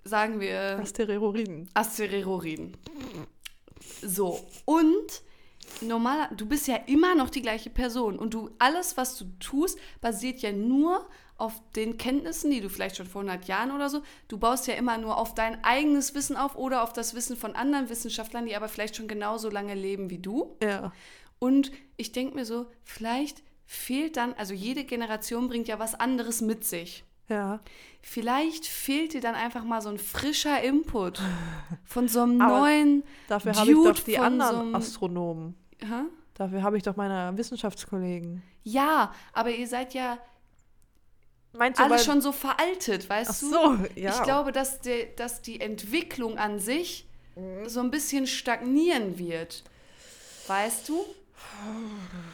[0.04, 1.68] sagen wir Asteroiden.
[1.74, 2.76] Asteroiden.
[4.02, 5.22] So, und
[5.80, 9.78] normaler, du bist ja immer noch die gleiche Person und du, alles, was du tust,
[10.00, 11.08] basiert ja nur
[11.42, 14.74] auf den Kenntnissen, die du vielleicht schon vor 100 Jahren oder so, du baust ja
[14.74, 18.54] immer nur auf dein eigenes Wissen auf oder auf das Wissen von anderen Wissenschaftlern, die
[18.54, 20.56] aber vielleicht schon genauso lange leben wie du.
[20.62, 20.92] Ja.
[21.40, 26.42] Und ich denke mir so, vielleicht fehlt dann, also jede Generation bringt ja was anderes
[26.42, 27.04] mit sich.
[27.28, 27.58] Ja.
[28.02, 31.20] Vielleicht fehlt dir dann einfach mal so ein frischer Input
[31.84, 33.02] von so einem Aber neuen.
[33.26, 35.56] Dafür habe ich doch die anderen so Astronomen.
[35.80, 36.04] Hä?
[36.34, 38.42] Dafür habe ich doch meine Wissenschaftskollegen.
[38.62, 40.18] Ja, aber ihr seid ja
[41.54, 43.50] Meinst du, alle weil- schon so veraltet, weißt Ach du?
[43.50, 44.10] so, ja.
[44.10, 47.68] Ich glaube, dass, der, dass die Entwicklung an sich Mhm.
[47.68, 49.62] so ein bisschen stagnieren wird.
[50.46, 51.04] Weißt du?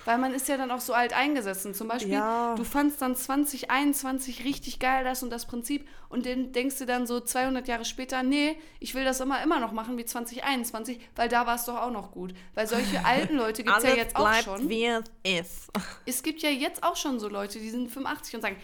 [0.04, 1.74] Weil man ist ja dann auch so alt eingesessen.
[1.74, 2.54] Zum Beispiel, Ja.
[2.56, 7.06] du fandst dann 2021 richtig geil das und das Prinzip und dann denkst du dann
[7.06, 11.28] so 200 Jahre später, nee, ich will das immer, immer noch machen wie 2021, weil
[11.28, 12.34] da war es doch auch noch gut.
[12.54, 14.68] Weil solche alten Leute gibt es ja Alles jetzt auch schon.
[14.68, 15.68] wie es ist.
[16.06, 18.56] Es gibt ja jetzt auch schon so Leute, die sind 85 und sagen,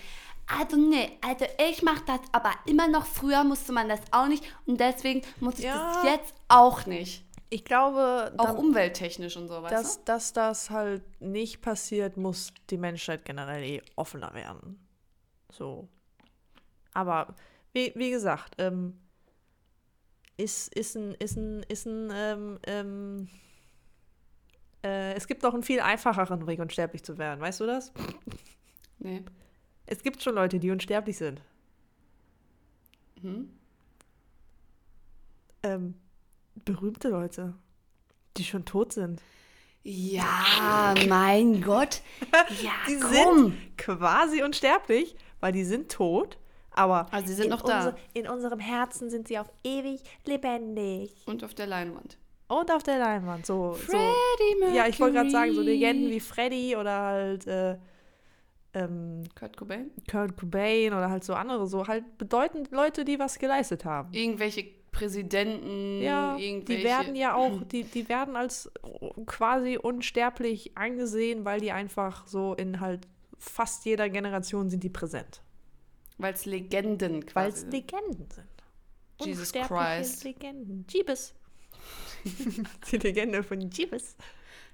[0.46, 3.06] Also nee, also ich mach das aber immer noch.
[3.06, 5.94] Früher musste man das auch nicht und deswegen muss ich Ja.
[5.94, 6.34] das jetzt.
[6.48, 7.24] auch nicht.
[7.50, 12.52] Ich glaube, Auch dann- umwelttechnisch und so, weißt dass, dass das halt nicht passiert, muss
[12.70, 14.78] die Menschheit generell eh offener werden.
[15.52, 15.88] So.
[16.94, 17.34] Aber
[17.72, 18.98] wie, wie gesagt, ähm,
[20.36, 23.28] ist, ist ein, ist ein, ist ein, ähm, ähm,
[24.84, 27.40] äh, es gibt noch einen viel einfacheren Weg, unsterblich zu werden.
[27.40, 27.92] Weißt du das?
[28.98, 29.24] Nee.
[29.86, 31.40] Es gibt schon Leute, die unsterblich sind.
[33.20, 33.48] Hm?
[35.62, 35.94] Ähm,
[36.64, 37.54] berühmte Leute,
[38.36, 39.20] die schon tot sind.
[39.82, 42.00] Ja, mein Gott.
[42.62, 43.12] Ja, Die komm.
[43.12, 46.38] sind quasi unsterblich, weil die sind tot,
[46.70, 47.78] aber Also sie sind in, noch da.
[47.78, 51.12] unser- in unserem Herzen sind sie auf ewig lebendig.
[51.26, 52.16] Und auf der Leinwand.
[52.48, 53.46] Und auf der Leinwand.
[53.46, 53.78] So, so.
[53.78, 54.76] Freddie Mercury.
[54.76, 57.76] Ja, ich wollte gerade sagen, so Legenden wie Freddy oder halt äh,
[58.74, 59.90] ähm, Kurt Cobain.
[60.10, 64.12] Kurt Cobain oder halt so andere, so halt bedeutend Leute, die was geleistet haben.
[64.12, 66.82] Irgendwelche Präsidenten, Ja, irgendwelche.
[66.82, 68.70] die werden ja auch, die, die werden als
[69.26, 73.06] quasi unsterblich angesehen, weil die einfach so in halt
[73.38, 75.42] fast jeder Generation sind die präsent.
[76.18, 78.46] Weil es Legenden Weil quasi es Legenden sind.
[79.20, 80.24] Jesus Christ.
[80.24, 80.86] Legenden.
[80.88, 81.34] Jeebus.
[82.90, 84.16] die Legende von Jeebus.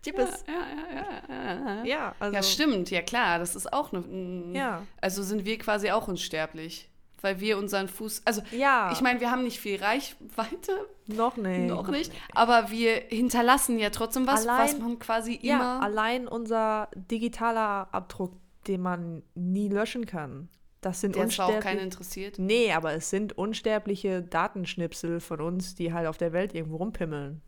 [0.05, 0.45] Jeebus.
[0.47, 1.85] Ja, ja, ja, ja, ja.
[1.85, 2.35] Ja, also.
[2.37, 4.01] ja, stimmt, ja klar, das ist auch eine.
[4.03, 4.83] ein- Ja.
[5.01, 6.87] Also sind wir quasi auch unsterblich.
[7.23, 8.23] Weil wir unseren Fuß.
[8.25, 8.91] Also, Ja.
[8.93, 10.73] ich meine, wir haben nicht viel Reichweite,
[11.07, 11.69] noch nicht.
[11.69, 15.83] noch nicht, aber wir hinterlassen ja trotzdem was, Allein- was man quasi Ja, immer.
[15.83, 18.33] allein unser digitaler Abdruck,
[18.67, 20.49] den man nie löschen kann.
[20.81, 22.39] Das sind der zwar auch keinen interessiert.
[22.39, 27.43] Nee, aber es sind unsterbliche Datenschnipsel von uns, die halt auf der Welt irgendwo rumpimmeln.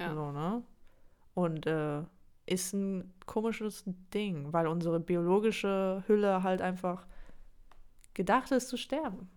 [0.00, 0.12] Ja.
[0.12, 0.64] So, ne?
[1.36, 2.00] Und äh,
[2.46, 3.84] ist ein komisches
[4.14, 7.06] Ding, weil unsere biologische Hülle halt einfach
[8.14, 9.28] gedacht ist zu sterben.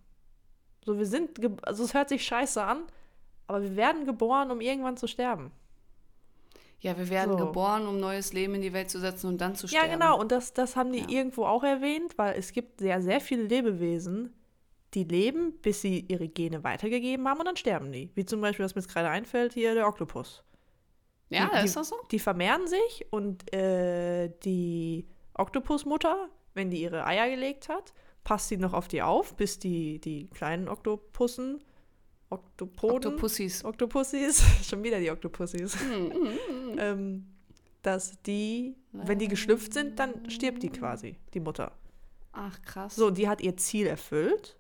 [0.86, 1.38] So, wir sind,
[1.68, 2.84] also es hört sich scheiße an,
[3.48, 5.52] aber wir werden geboren, um irgendwann zu sterben.
[6.80, 7.48] Ja, wir werden So.
[7.48, 9.92] geboren, um neues Leben in die Welt zu setzen und dann zu Ja, sterben.
[10.00, 10.18] genau.
[10.18, 11.10] Und das, das haben die Ja.
[11.10, 14.34] irgendwo auch erwähnt, weil es gibt sehr, sehr viele Lebewesen,
[14.94, 18.10] die leben, bis sie ihre Gene weitergegeben haben und dann sterben die.
[18.16, 20.44] Wie zum Beispiel, was mir jetzt gerade einfällt, hier der Oktopus.
[21.30, 21.96] Ja, die, ist das so?
[22.12, 28.58] Die vermehren sich und äh, die Oktopusmutter, wenn die ihre Eier gelegt hat, passt sie
[28.58, 31.64] noch auf die auf, bis die, die kleinen Oktopussen,
[32.30, 33.64] Oktopoden, Octopussies.
[33.64, 36.12] Oktopussys, schon wieder die Oktopussys, Hm,
[36.78, 37.28] ähm,
[37.82, 41.72] dass die, wenn die geschlüpft sind, dann stirbt die quasi, die Mutter.
[42.34, 42.96] Ach, krass.
[42.96, 44.58] So, die hat ihr Ziel erfüllt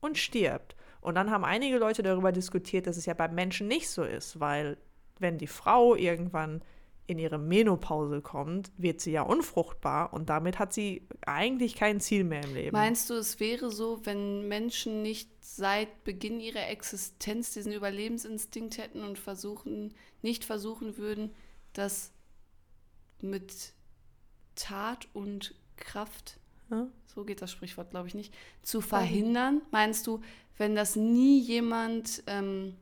[0.00, 0.76] und stirbt.
[1.00, 4.38] Und dann haben einige Leute darüber diskutiert, dass es ja beim Menschen nicht so ist,
[4.40, 4.76] weil
[5.22, 6.62] wenn die Frau irgendwann
[7.06, 12.24] in ihre Menopause kommt, wird sie ja unfruchtbar und damit hat sie eigentlich kein Ziel
[12.24, 12.72] mehr im Leben.
[12.72, 19.02] Meinst du, es wäre so, wenn Menschen nicht seit Beginn ihrer Existenz diesen Überlebensinstinkt hätten
[19.02, 21.32] und versuchen, nicht versuchen würden,
[21.72, 22.12] das
[23.20, 23.72] mit
[24.54, 26.38] Tat und Kraft,
[26.70, 26.86] Ja.
[27.06, 29.60] so geht das Sprichwort, glaube ich nicht, zu verhindern?
[29.72, 30.20] Meinst du,
[30.56, 32.76] wenn das nie jemand, ähm,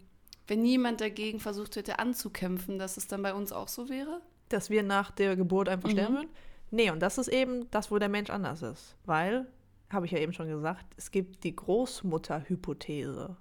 [0.51, 4.20] wenn niemand dagegen versucht hätte anzukämpfen, dass es dann bei uns auch so wäre?
[4.48, 5.92] Dass wir nach der Geburt einfach Mhm.
[5.92, 6.30] sterben würden?
[6.72, 8.96] Nee, und das ist eben das, wo der Mensch anders ist.
[9.05, 9.46] Weil,
[9.90, 13.36] habe ich ja eben schon gesagt, es gibt die Großmutterhypothese.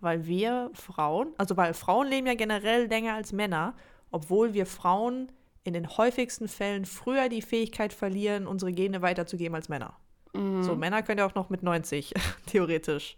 [0.00, 3.74] Weil wir Frauen, also weil Frauen leben ja generell länger als Männer,
[4.10, 5.30] obwohl wir Frauen
[5.62, 9.94] in den häufigsten Fällen früher die Fähigkeit verlieren, unsere Gene weiterzugeben als Männer.
[10.32, 10.62] Mhm.
[10.62, 12.14] So, Männer können ja auch noch mit 90
[12.46, 13.16] theoretisch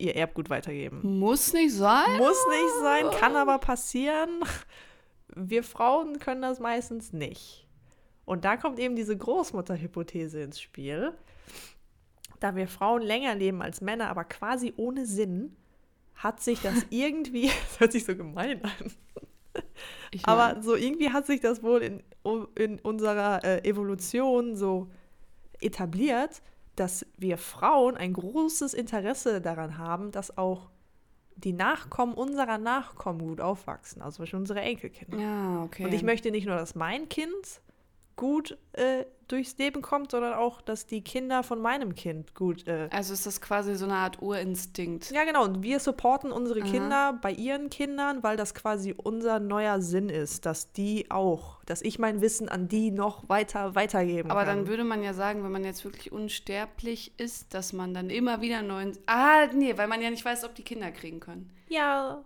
[0.00, 1.00] ihr Erbgut weitergeben.
[1.18, 2.16] Muss nicht sein.
[2.18, 4.42] Muss nicht sein, kann aber passieren.
[5.34, 7.66] Wir Frauen können das meistens nicht.
[8.24, 11.12] Und da kommt eben diese Großmutterhypothese ins Spiel.
[12.38, 15.56] Da wir Frauen länger leben als Männer, aber quasi ohne Sinn,
[16.14, 19.62] hat sich das irgendwie, das hört sich so gemein an,
[20.10, 22.02] Ich aber so irgendwie hat sich das wohl in,
[22.54, 24.90] in unserer äh, Evolution so
[25.60, 26.42] etabliert,
[26.80, 30.70] dass wir Frauen ein großes Interesse daran haben, dass auch
[31.36, 35.18] die Nachkommen unserer Nachkommen gut aufwachsen, also zum Beispiel unsere Enkelkinder.
[35.18, 35.84] ja, okay.
[35.84, 37.60] Und ich möchte nicht nur, dass mein Kind
[38.20, 42.88] gut äh, durchs Leben kommt, sondern auch, dass die Kinder von meinem Kind gut äh,
[42.92, 45.10] also ist das quasi so eine Art Urinstinkt.
[45.10, 45.44] ja, genau.
[45.44, 46.70] Und wir supporten unsere Aha.
[46.70, 51.80] Kinder bei ihren Kindern, weil das quasi unser neuer Sinn ist, dass die auch, dass
[51.80, 54.58] ich mein Wissen an die noch weiter weitergeben Aber kann.
[54.58, 58.42] dann würde man ja sagen, wenn man jetzt wirklich unsterblich ist, dass man dann immer
[58.42, 58.98] wieder neuen.
[59.06, 61.50] Ah, nee, weil man ja nicht weiß, ob die Kinder kriegen können.
[61.68, 62.22] ja.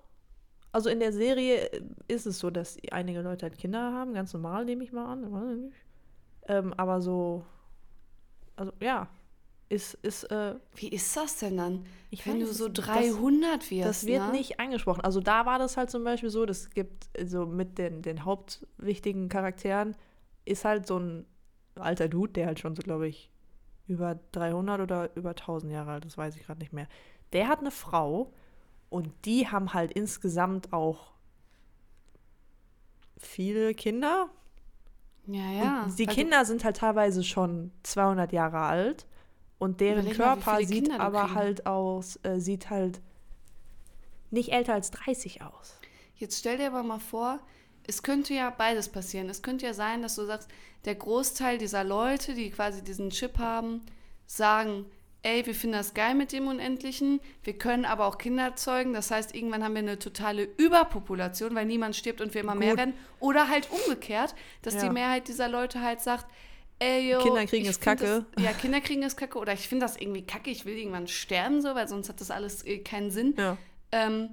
[0.72, 1.70] Also in der Serie
[2.09, 5.30] ist es so, dass einige Leute halt Kinder haben, ganz normal nehme ich mal an,
[5.30, 5.76] weiß ich nicht.
[6.47, 7.45] Ähm, aber so,
[8.57, 9.09] also ja,
[9.68, 11.86] ist, ist, äh, Wie ist das denn dann?
[12.11, 12.86] ich wenn du weiß so es nicht.
[12.86, 13.88] 300 wirst.
[13.88, 14.32] Das wird ne?
[14.32, 15.01] nicht angesprochen.
[15.01, 19.28] Also da war das halt zum Beispiel so, das gibt so mit den, den hauptwichtigen
[19.28, 19.97] Charakteren
[20.45, 21.26] ist halt so ein
[21.76, 23.30] alter Dude, der halt schon so, glaube ich,
[23.86, 26.88] über 300 oder über 1000 Jahre alt, das weiß ich gerade nicht mehr.
[27.32, 28.32] Der hat eine Frau
[28.88, 31.12] und die haben halt insgesamt auch
[33.16, 34.30] viele Kinder.
[35.27, 35.83] Ja, ja.
[35.85, 39.07] Und die du- Kinder sind halt teilweise schon 200 Jahre alt
[39.59, 41.35] und deren mal, Körper viele sieht aber kriegen.
[41.35, 43.01] halt aus, äh, sieht halt
[44.31, 45.79] nicht älter als 30 aus.
[46.16, 47.41] Jetzt stell dir aber mal vor,
[47.87, 49.29] es könnte ja beides passieren.
[49.29, 50.49] Es könnte ja sein, dass du sagst,
[50.85, 53.83] der Großteil dieser Leute, die quasi diesen Chip haben,
[54.27, 54.87] sagen,
[55.25, 58.93] ey, wir finden das geil mit dem Unendlichen, wir können aber auch Kinder zeugen.
[58.93, 62.70] Das heißt, irgendwann haben wir eine totale Überpopulation, weil niemand stirbt und wir immer mehr
[62.70, 62.79] Gut.
[62.79, 62.95] werden.
[63.20, 64.93] Oder halt umgekehrt, dass die Ja.
[64.93, 66.27] Mehrheit dieser Leute halt sagt,
[66.79, 68.27] ey, yo, Kinder kriegen es find kacke.
[68.35, 71.09] Das, ja, Kinder kriegen es kacke oder ich finde das irgendwie kacke, ich will irgendwann
[71.09, 73.35] sterben so, weil sonst hat das alles äh, keinen Sinn.
[73.39, 73.57] Ja.
[73.93, 74.29] Ähm,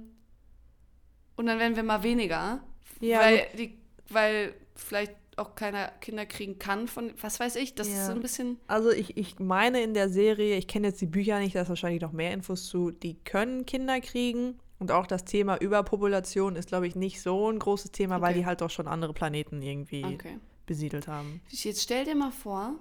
[1.36, 2.62] und dann werden wir mal weniger.
[3.00, 3.78] Ja, weil, die,
[4.10, 8.06] weil vielleicht auch keiner Kinder kriegen kann von, was weiß ich, das ist Ja.
[8.06, 8.58] so ein bisschen.
[8.66, 11.68] Also ich, ich meine in der Serie, ich kenne jetzt die Bücher nicht, da ist
[11.68, 14.58] wahrscheinlich noch mehr Infos zu, die können Kinder kriegen.
[14.78, 18.40] Und auch das Thema Überpopulation ist, glaube ich, nicht so ein großes Thema, weil Okay.
[18.40, 20.38] die halt auch schon andere Planeten irgendwie Okay.
[20.66, 21.40] besiedelt haben.
[21.50, 22.74] Jetzt stell dir mal vor,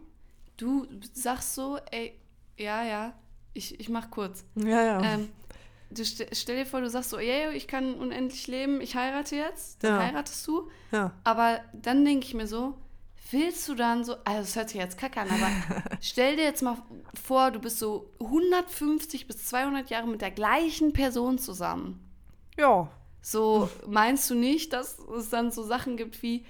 [0.57, 2.13] du sagst so, ey,
[2.57, 3.13] ja, ja,
[3.53, 4.45] ich, ich mach kurz.
[4.55, 5.13] Ja, ja.
[5.13, 5.29] Ähm,
[5.91, 9.35] du st stell dir vor, du sagst so, ja, ich kann unendlich leben, ich heirate
[9.35, 9.99] jetzt, dann Ja.
[10.07, 10.69] heiratest du.
[10.91, 11.11] ja.
[11.23, 12.75] Aber dann denke ich mir so,
[13.31, 15.49] willst du dann so, also es hört sich jetzt kacke an, aber
[16.01, 16.77] stell dir jetzt mal
[17.23, 21.99] vor, du bist so 150 bis 200 Jahre mit der gleichen Person zusammen.
[22.57, 22.89] Ja.
[23.21, 26.43] So meinst du nicht, dass es dann so Sachen gibt wie,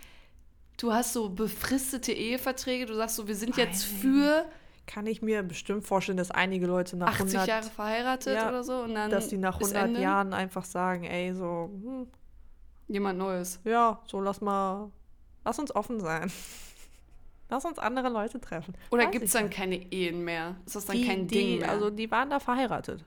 [0.78, 4.46] du hast so befristete Eheverträge, du sagst so, wir sind jetzt für
[4.88, 8.64] Kann ich mir bestimmt vorstellen, dass einige Leute nach 80 100 Jahre verheiratet Ja, oder
[8.64, 12.08] so und dann dass die nach ist 100 Ende, Jahren einfach sagen, ey, so, hm,
[12.88, 13.60] jemand Neues.
[13.64, 14.92] ja, so lass mal,
[15.46, 16.32] lass uns offen sein.
[17.50, 18.74] Lass uns andere Leute treffen.
[18.92, 19.58] Oder gibt es dann nicht.
[19.58, 20.56] keine Ehen mehr?
[20.66, 21.70] Ist das dann die, kein die, Ding mehr?
[21.70, 23.04] Also die waren da verheiratet.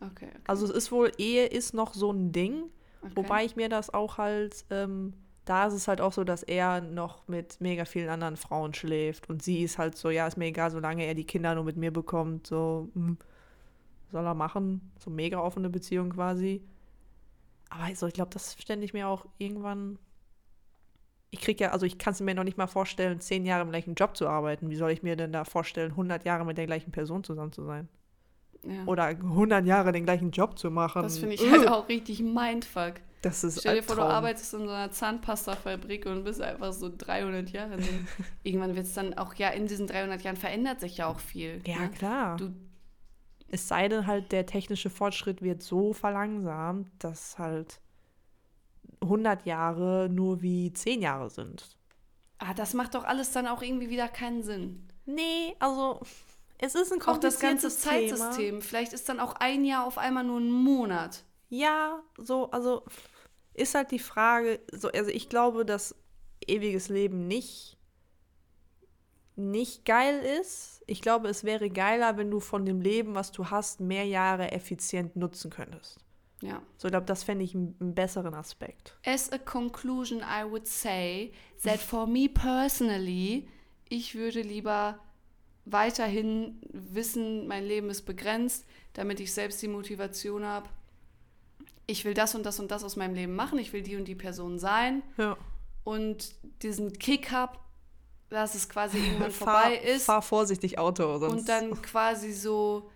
[0.00, 2.64] okay, okay, Also es ist wohl, Ehe ist noch so ein Ding,
[3.00, 3.12] okay.
[3.14, 5.12] wobei ich mir das auch halt, ähm,
[5.46, 9.30] da ist es halt auch so, dass er noch mit mega vielen anderen Frauen schläft
[9.30, 11.76] und sie ist halt so, ja, ist mir egal, solange er die Kinder nur mit
[11.76, 13.16] mir bekommt, so, hm,
[14.12, 16.62] soll er machen, so mega offene Beziehung quasi.
[17.70, 19.98] Aber so, ich glaube, das stände ich mir auch irgendwann.
[21.30, 23.70] Ich krieg ja, also ich kann es mir noch nicht mal vorstellen, zehn Jahre im
[23.70, 24.70] gleichen Job zu arbeiten.
[24.70, 27.64] Wie soll ich mir denn da vorstellen, 100 Jahre mit der gleichen Person zusammen zu
[27.64, 27.88] sein?
[28.66, 28.84] ja.
[28.86, 31.02] Oder 100 Jahre den gleichen Job zu machen.
[31.02, 32.94] Das finde ich halt auch richtig Mindfuck.
[33.22, 34.16] Das ist Stell dir vor, du Albtraum.
[34.16, 37.78] arbeitest in so einer Zahnpastafabrik und bist einfach so 300 Jahre.
[38.42, 41.62] Irgendwann wird es dann auch, ja, in diesen 300 Jahren verändert sich ja auch viel.
[41.66, 41.90] Ja, ne?
[41.90, 42.36] klar.
[42.36, 42.54] Du,
[43.48, 47.80] Es sei denn halt, der technische Fortschritt wird so verlangsamt, dass halt
[49.00, 51.76] 100 Jahre nur wie 10 Jahre sind.
[52.38, 54.88] Ah, das macht doch alles dann auch irgendwie wieder keinen Sinn.
[55.06, 56.00] Nee, also
[56.58, 57.80] es ist ein Auch das ganze kompliziertes.
[57.80, 58.62] Zeitsystem.
[58.62, 61.24] Vielleicht ist dann auch ein Jahr auf einmal nur ein Monat.
[61.48, 62.82] Ja, so, also
[63.54, 65.94] ist halt die Frage, so, also ich glaube, dass
[66.46, 67.76] ewiges Leben nicht,
[69.36, 70.82] nicht geil ist.
[70.86, 74.52] Ich glaube, es wäre geiler, wenn du von dem Leben, was du hast, mehr Jahre
[74.52, 75.98] effizient nutzen könntest.
[76.42, 76.62] Ja.
[76.76, 78.96] So, ich glaube, das fände ich einen, einen besseren Aspekt.
[79.04, 81.32] As a conclusion, I would say
[81.62, 83.48] that for me personally,
[83.88, 84.98] ich würde lieber
[85.64, 90.68] weiterhin wissen, mein Leben ist begrenzt, damit ich selbst die Motivation habe.
[91.86, 94.06] Ich will das und das und das aus meinem Leben machen, ich will die und
[94.06, 95.36] die Person sein Ja.
[95.84, 97.58] und diesen Kick habe,
[98.28, 101.32] dass es quasi irgendwann vorbei ist Fahr vorsichtig Auto, sonst.
[101.32, 102.90] und dann quasi so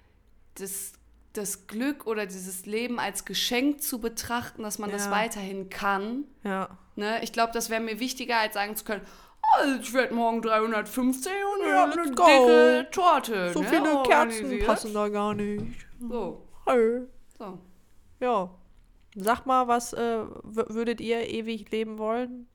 [0.56, 0.92] das,
[1.34, 5.10] das Glück oder dieses Leben als Geschenk zu betrachten, dass man das Ja.
[5.12, 6.24] weiterhin kann.
[6.42, 6.76] Ja.
[6.96, 7.22] Ne?
[7.22, 9.02] Ich glaube, das wäre mir wichtiger, als sagen zu können,
[9.56, 11.30] oh, ich werde morgen 350
[11.60, 12.24] und Ja, habe eine go.
[12.26, 13.52] dicke Torte.
[13.52, 14.06] So ne, viele Kerzen
[14.44, 14.66] organisiert.
[14.66, 15.86] passen da gar nicht.
[16.00, 17.02] So, Hey.
[17.38, 17.58] so.
[18.18, 18.50] Ja.
[19.16, 22.46] Sag mal, was äh, würdet ihr ewig leben wollen?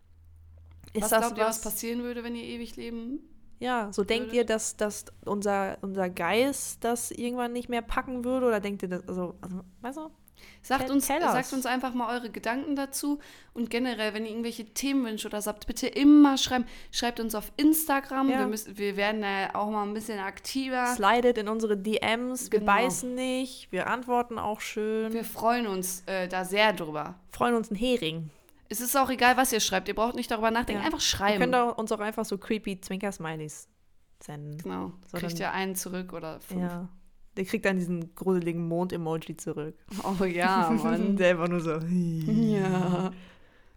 [0.93, 1.63] Ist was das glaubt ihr, was was?
[1.63, 3.19] passieren würde, wenn ihr ewig leben?
[3.59, 4.37] Ja, so denkt würde?
[4.37, 8.47] ihr, dass, dass unser, unser Geist das irgendwann nicht mehr packen würde?
[8.47, 10.11] Oder denkt ihr das, also, also weißt du?
[10.61, 13.19] Sagt uns, tell sagt uns einfach mal eure Gedanken dazu
[13.53, 16.65] und generell, wenn ihr irgendwelche Themenwünsche oder habt, bitte immer schreiben.
[16.91, 18.29] Schreibt uns auf Instagram.
[18.29, 18.39] Ja.
[18.39, 20.87] Wir, müssen, wir werden da auch mal ein bisschen aktiver.
[20.95, 22.71] Slidet in unsere DMs, wir Genau.
[22.71, 25.13] beißen nicht, wir antworten auch schön.
[25.13, 27.15] Wir freuen uns äh, da sehr drüber.
[27.31, 28.29] freuen uns einen Hering.
[28.67, 29.87] Es ist auch egal, was ihr schreibt.
[29.87, 30.81] Ihr braucht nicht darüber nachdenken.
[30.81, 30.85] Ja.
[30.87, 31.39] Einfach Ihr schreiben.
[31.39, 33.67] könnt auch uns auch einfach so creepy Zwinker-Smileys
[34.23, 34.57] senden.
[34.57, 34.91] Genau.
[35.11, 36.61] So, Kriegt ihr einen zurück oder fünf.
[36.61, 36.89] Ja.
[37.37, 39.75] Der kriegt dann diesen gruseligen Mond-Emoji zurück.
[40.03, 41.15] Oh ja, Mann.
[41.17, 41.77] Der einfach nur so.
[41.79, 43.11] ja.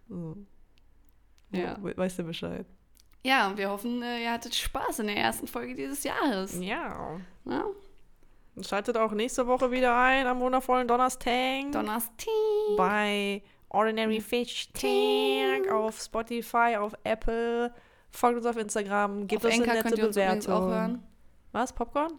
[0.07, 0.37] so.
[1.51, 1.77] Ja.
[1.81, 2.65] We- Weißt du Bescheid?
[3.23, 6.57] Ja, und wir hoffen, äh, ihr hattet Spaß in der ersten Folge dieses Jahres.
[6.61, 7.19] Ja.
[7.45, 7.65] Ja?
[8.61, 12.27] Schaltet auch nächste Woche wieder ein am wundervollen Donnerstag Donnerstag.
[12.77, 17.73] bei Ordinary Fish Tank auf Spotify, auf Apple.
[18.11, 21.03] Folgt uns auf Instagram, gebt auf uns eine Enka nette uns übrigens Bewertung.
[21.51, 21.73] Was?
[21.73, 22.13] Popcorn?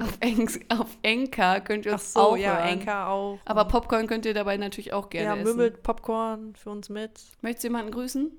[0.00, 2.68] Auf, Eng auf Enka könnt ihr Ach uns so, auch ja, hören.
[2.80, 3.38] Enka auch.
[3.44, 5.44] Aber Popcorn könnt ihr dabei natürlich auch gerne ja, essen.
[5.56, 7.20] mümmelt Popcorn für uns mit.
[7.40, 8.30] Möchtest du jemanden grüßen?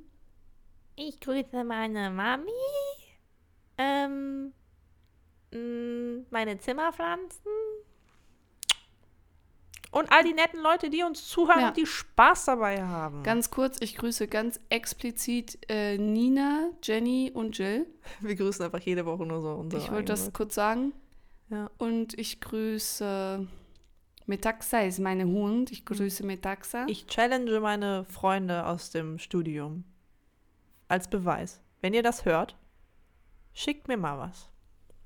[0.95, 2.51] Ich grüße meine Mami,
[3.77, 4.53] ähm,
[5.51, 7.51] mh, meine Zimmerpflanzen
[9.91, 11.67] und all die netten Leute, die uns zuhören Ja.
[11.69, 13.23] und die Spaß dabei haben.
[13.23, 17.87] Ganz kurz, ich grüße ganz explizit äh, Nina, Jenny und Jill.
[18.19, 20.93] Wir grüßen einfach jede Woche nur so unsere Ich wollte das kurz sagen.
[21.49, 21.69] Ja.
[21.77, 23.47] Und ich grüße
[24.25, 25.71] Metaxa, ist meine Hund.
[25.71, 26.85] Ich grüße Metaxa.
[26.87, 29.83] Ich challenge meine Freunde aus dem Studium
[30.87, 31.61] als Beweis.
[31.81, 32.55] Wenn ihr das hört,
[33.53, 34.49] schickt mir mal was.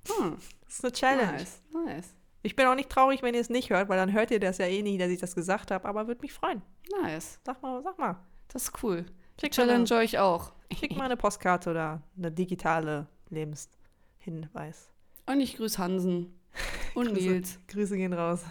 [0.10, 1.32] Hm, Das ist eine Challenge.
[1.32, 4.32] nice, nice, Ich bin auch nicht traurig, wenn ihr es nicht hört, weil dann hört
[4.32, 6.62] ihr das ja eh nie, dass ich das gesagt habe, aber würde mich freuen.
[7.02, 7.40] nice.
[7.46, 8.18] Sag mal, sag mal.
[8.50, 9.06] Das ist cool.
[9.40, 10.52] Schickt Challenge eine, euch auch.
[10.78, 14.90] schickt mal eine Postkarte oder eine digitale Lebenshinweis.
[15.26, 16.34] Und ich grüße Hansen
[16.96, 17.30] und Grüße.
[17.30, 17.60] Nils.
[17.68, 18.42] Grüße gehen raus.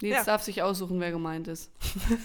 [0.00, 0.24] Nils Ja.
[0.24, 1.72] darf sich aussuchen, wer gemeint ist.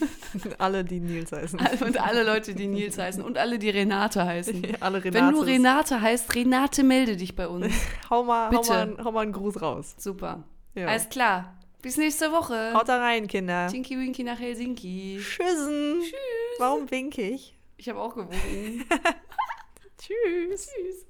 [0.59, 1.59] Alle, die Nils heißen.
[1.81, 4.77] Und alle Leute, die Nils heißen und alle, die Renate heißen.
[4.79, 5.39] Alle Wenn du.
[5.41, 7.73] Renate heißt, Renate, melde dich bei uns.
[8.11, 8.69] hau mal, hau Bitte.
[8.73, 9.95] mal, einen- hau mal einen Gruß raus.
[9.97, 10.43] Super.
[10.75, 10.85] Ja.
[10.87, 11.57] Alles klar.
[11.81, 12.73] Bis nächste Woche.
[12.75, 13.67] Haut da rein, Kinder.
[13.67, 15.19] Tinky Winky nach Helsinki.
[15.19, 15.99] Tschüssen.
[16.01, 16.13] Tschüss.
[16.59, 17.57] Warum wink ich?
[17.77, 18.85] Ich habe auch gewunken.
[19.97, 20.67] Tschüss.
[20.69, 21.05] Tschüss.